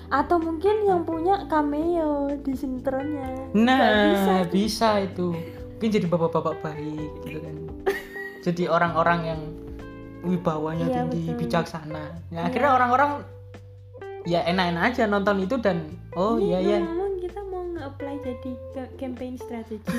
atau 0.10 0.40
mungkin 0.40 0.74
yang 0.84 1.04
punya 1.04 1.46
cameo 1.46 2.34
di 2.40 2.52
sinetronnya. 2.52 3.54
Nah 3.54 3.78
bisa 4.10 4.34
bisa, 4.50 4.90
itu. 5.00 5.36
Mungkin 5.76 5.90
jadi 5.94 6.08
bapak-bapak 6.08 6.56
baik 6.60 7.12
gitu 7.24 7.40
kan. 7.40 7.56
Jadi 8.42 8.66
orang-orang 8.66 9.20
yang 9.26 9.42
wibawanya 10.22 10.86
Iya, 10.86 11.02
tinggi 11.06 11.30
betul. 11.30 11.40
bijaksana. 11.42 12.04
Ya 12.26 12.34
Iya. 12.34 12.42
akhirnya 12.46 12.72
orang-orang 12.74 13.12
ya 14.26 14.40
enak-enak 14.44 14.84
aja 14.90 15.04
nonton 15.06 15.40
itu 15.40 15.56
dan 15.58 15.78
oh 16.14 16.36
Ini 16.36 16.44
iya 16.48 16.60
iya. 16.60 16.78
ngomong 16.82 17.14
kita 17.20 17.40
mau 17.46 17.64
nge-apply 17.70 18.16
jadi 18.20 18.52
ke- 18.70 18.92
campaign 18.98 19.34
strategi 19.36 19.80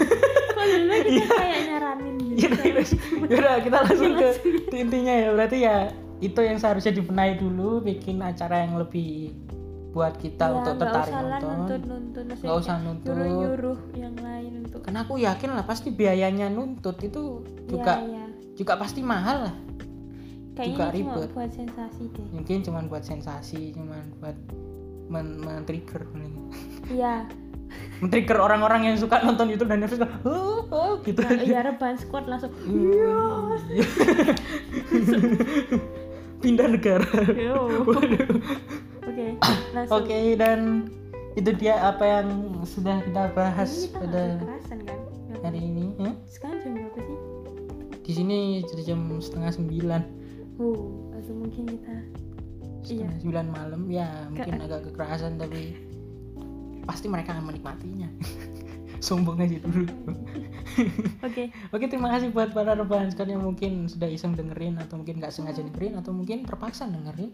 kok 0.50 0.66
dulu 0.66 0.92
kita 1.00 1.24
kayak 1.30 1.60
nyaranin 1.66 2.14
gitu. 2.18 2.50
Iya, 2.50 2.82
Yaudah, 3.30 3.56
kita 3.62 3.76
langsung 3.80 4.12
ke 4.14 4.28
intinya 4.74 5.14
ya. 5.14 5.28
Berarti 5.30 5.58
ya 5.60 5.76
itu 6.20 6.40
yang 6.44 6.60
seharusnya 6.60 6.92
dibenahi 6.92 7.40
dulu 7.40 7.80
bikin 7.80 8.20
acara 8.20 8.68
yang 8.68 8.76
lebih 8.76 9.32
buat 9.90 10.14
kita 10.22 10.44
Ya, 10.46 10.54
untuk 10.54 10.74
tertarik 10.78 11.10
usah 11.10 11.22
nonton. 11.26 11.50
nuntut-nuntut 11.50 12.24
Maksudnya 12.30 12.46
nggak 12.46 12.62
usah 12.62 12.76
nuntut. 12.78 13.10
nyuruh-nyuruh 13.10 13.78
yang 13.98 14.16
lain 14.22 14.52
untuk 14.62 14.80
karena 14.86 15.00
aku 15.02 15.14
yakin 15.18 15.50
lah 15.50 15.64
pasti 15.66 15.88
biayanya 15.90 16.46
nuntut 16.46 16.96
itu 17.02 17.42
juga 17.66 17.98
ya, 17.98 18.22
ya. 18.22 18.26
juga 18.54 18.72
pasti 18.78 19.00
mahal 19.02 19.50
lah. 19.50 19.56
Kayaknya 20.54 20.70
juga 20.70 20.84
cuma 20.84 20.94
ribet. 20.94 21.30
buat 21.34 21.50
sensasi 21.50 22.02
deh. 22.12 22.26
Mungkin 22.30 22.56
cuman 22.62 22.84
buat 22.86 23.02
sensasi 23.02 23.74
cuman 23.74 24.04
buat 24.22 24.36
men 25.10 25.42
men-trigger. 25.42 26.06
Iya. 26.86 27.26
Men-trigger 28.02 28.38
orang-orang 28.38 28.90
yang 28.90 28.96
suka 28.98 29.22
nonton 29.22 29.54
itu 29.54 29.62
dan 29.62 29.82
harus 29.82 29.98
oh, 30.26 30.66
oh, 30.70 30.92
gitu. 31.06 31.22
Nah, 31.22 31.38
iya 31.38 31.62
rebahan 31.62 31.94
squad 31.98 32.26
langsung 32.26 32.50
Iya. 32.66 33.14
pindah 36.40 36.68
negara 36.68 37.06
Yo. 37.30 37.84
oke 39.06 39.26
langsung 39.70 39.92
Oke 39.94 40.18
dan 40.34 40.88
itu 41.32 41.50
dia 41.54 41.78
apa 41.78 42.02
yang 42.02 42.28
sudah 42.64 42.98
kita 43.00 43.30
bahas 43.30 43.86
kita 43.86 44.02
pada 44.02 44.22
kan 45.40 45.46
hari 45.46 45.60
ini. 45.62 45.94
ya. 45.96 46.12
sekarang 46.26 46.58
jam 46.60 46.72
berapa 46.74 46.98
sih 46.98 47.18
Di 48.00 48.12
sini 48.12 48.38
sudah 48.66 48.84
jam 48.84 49.00
setengah 49.16 49.52
sembilan, 49.54 50.02
oh 50.58 51.14
atau 51.14 51.32
mungkin 51.32 51.62
kita 51.70 51.94
Iya. 52.82 53.06
setengah 53.06 53.16
sembilan 53.20 53.46
malam 53.46 53.82
ya 53.86 54.08
mungkin 54.26 54.54
agak 54.58 54.80
kekerasan 54.90 55.38
tapi 55.38 55.78
pasti 56.82 57.06
mereka 57.06 57.38
akan 57.38 57.44
menikmatinya. 57.46 58.08
Sombong 59.00 59.40
aja 59.40 59.56
dulu. 59.58 59.88
oke. 61.26 61.44
Oke 61.72 61.84
terima 61.88 62.12
kasih 62.12 62.30
buat 62.30 62.52
para 62.52 62.72
rebahan 62.72 63.08
sekalian 63.08 63.40
yang 63.40 63.46
mungkin 63.46 63.88
sudah 63.88 64.06
iseng 64.06 64.36
dengerin 64.36 64.76
atau 64.76 64.96
mungkin 64.96 65.18
nggak 65.18 65.32
sengaja 65.32 65.60
dengerin 65.60 65.96
atau 65.96 66.12
mungkin 66.12 66.44
terpaksa 66.44 66.84
dengerin 66.84 67.32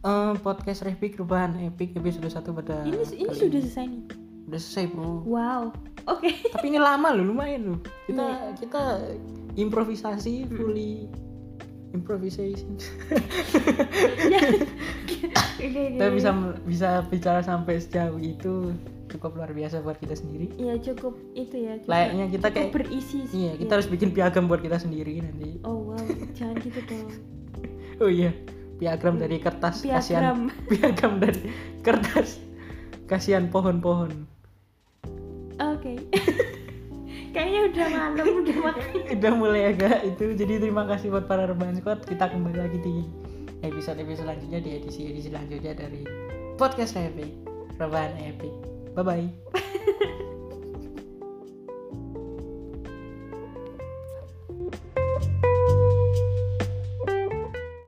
Eh, 0.00 0.34
podcast 0.40 0.80
Repik 0.80 1.20
Rebahan 1.20 1.60
Epic 1.60 1.92
episode 1.92 2.24
1 2.24 2.40
pada 2.56 2.88
ini 2.88 2.96
ini 3.12 3.32
sudah 3.36 3.60
selesai 3.60 3.84
nih? 3.84 4.02
Udah 4.48 4.56
selesai 4.56 4.84
bro. 4.88 5.20
Wow. 5.28 5.76
Oke. 6.08 6.40
Tapi 6.48 6.72
ini 6.72 6.80
lama 6.80 7.12
loh 7.12 7.28
lumayan 7.28 7.68
loh. 7.68 7.78
Kita 8.08 8.24
Iya. 8.24 8.56
kita 8.56 8.82
improvisasi 9.60 10.48
fully 10.48 11.04
improvisation. 11.92 12.80
Ya. 14.32 14.40
kita 15.60 16.06
bisa 16.08 16.30
bisa 16.64 16.88
bicara 17.04 17.44
sampai 17.44 17.76
sejauh 17.76 18.16
itu 18.16 18.72
cukup 19.10 19.36
luar 19.36 19.50
biasa 19.50 19.82
buat 19.82 19.98
kita 19.98 20.14
sendiri. 20.14 20.54
Ya 20.56 20.78
cukup 20.78 21.18
itu 21.34 21.56
ya 21.58 21.82
cukup, 21.82 21.90
layaknya 21.90 22.24
kita 22.30 22.46
cukup 22.48 22.54
kayak 22.56 22.70
berisi 22.72 23.18
sih. 23.26 23.36
iya 23.46 23.52
kita 23.58 23.72
harus 23.76 23.88
bikin 23.90 24.10
piagam 24.14 24.46
buat 24.46 24.62
kita 24.62 24.78
sendiri 24.78 25.20
nanti. 25.20 25.58
Oh 25.66 25.92
wow 25.92 26.00
jangan 26.34 26.56
gitu 26.62 26.80
dong. 26.86 27.10
Oh 28.00 28.08
iya 28.08 28.32
piagam 28.80 29.20
dari 29.20 29.36
kertas 29.36 29.84
kasihan. 29.84 30.32
Piagam 30.32 30.38
piagam 30.72 31.12
dari 31.20 31.42
kertas. 31.84 32.40
Kasihan 33.04 33.52
pohon-pohon. 33.52 34.24
Oke. 35.60 36.00
Kayaknya 37.34 37.60
udah 37.70 37.86
malam 37.92 38.26
udah 38.40 38.56
makan 38.64 38.90
udah 39.20 39.32
mulai 39.36 39.62
agak 39.76 40.02
itu 40.02 40.34
jadi 40.34 40.64
terima 40.64 40.88
kasih 40.88 41.12
buat 41.12 41.28
para 41.28 41.44
rebahan 41.44 41.76
squad. 41.76 42.08
Kita 42.08 42.32
kembali 42.32 42.56
lagi 42.56 42.78
di 42.80 43.04
episode 43.60 44.00
episode 44.00 44.24
selanjutnya 44.24 44.60
di 44.64 44.70
edisi 44.80 45.12
edisi 45.12 45.28
selanjutnya 45.28 45.72
dari 45.76 46.02
podcast 46.56 46.96
Epic 46.96 47.32
rebahan 47.76 48.16
Epic 48.20 48.52
Bye-bye. 48.94 49.30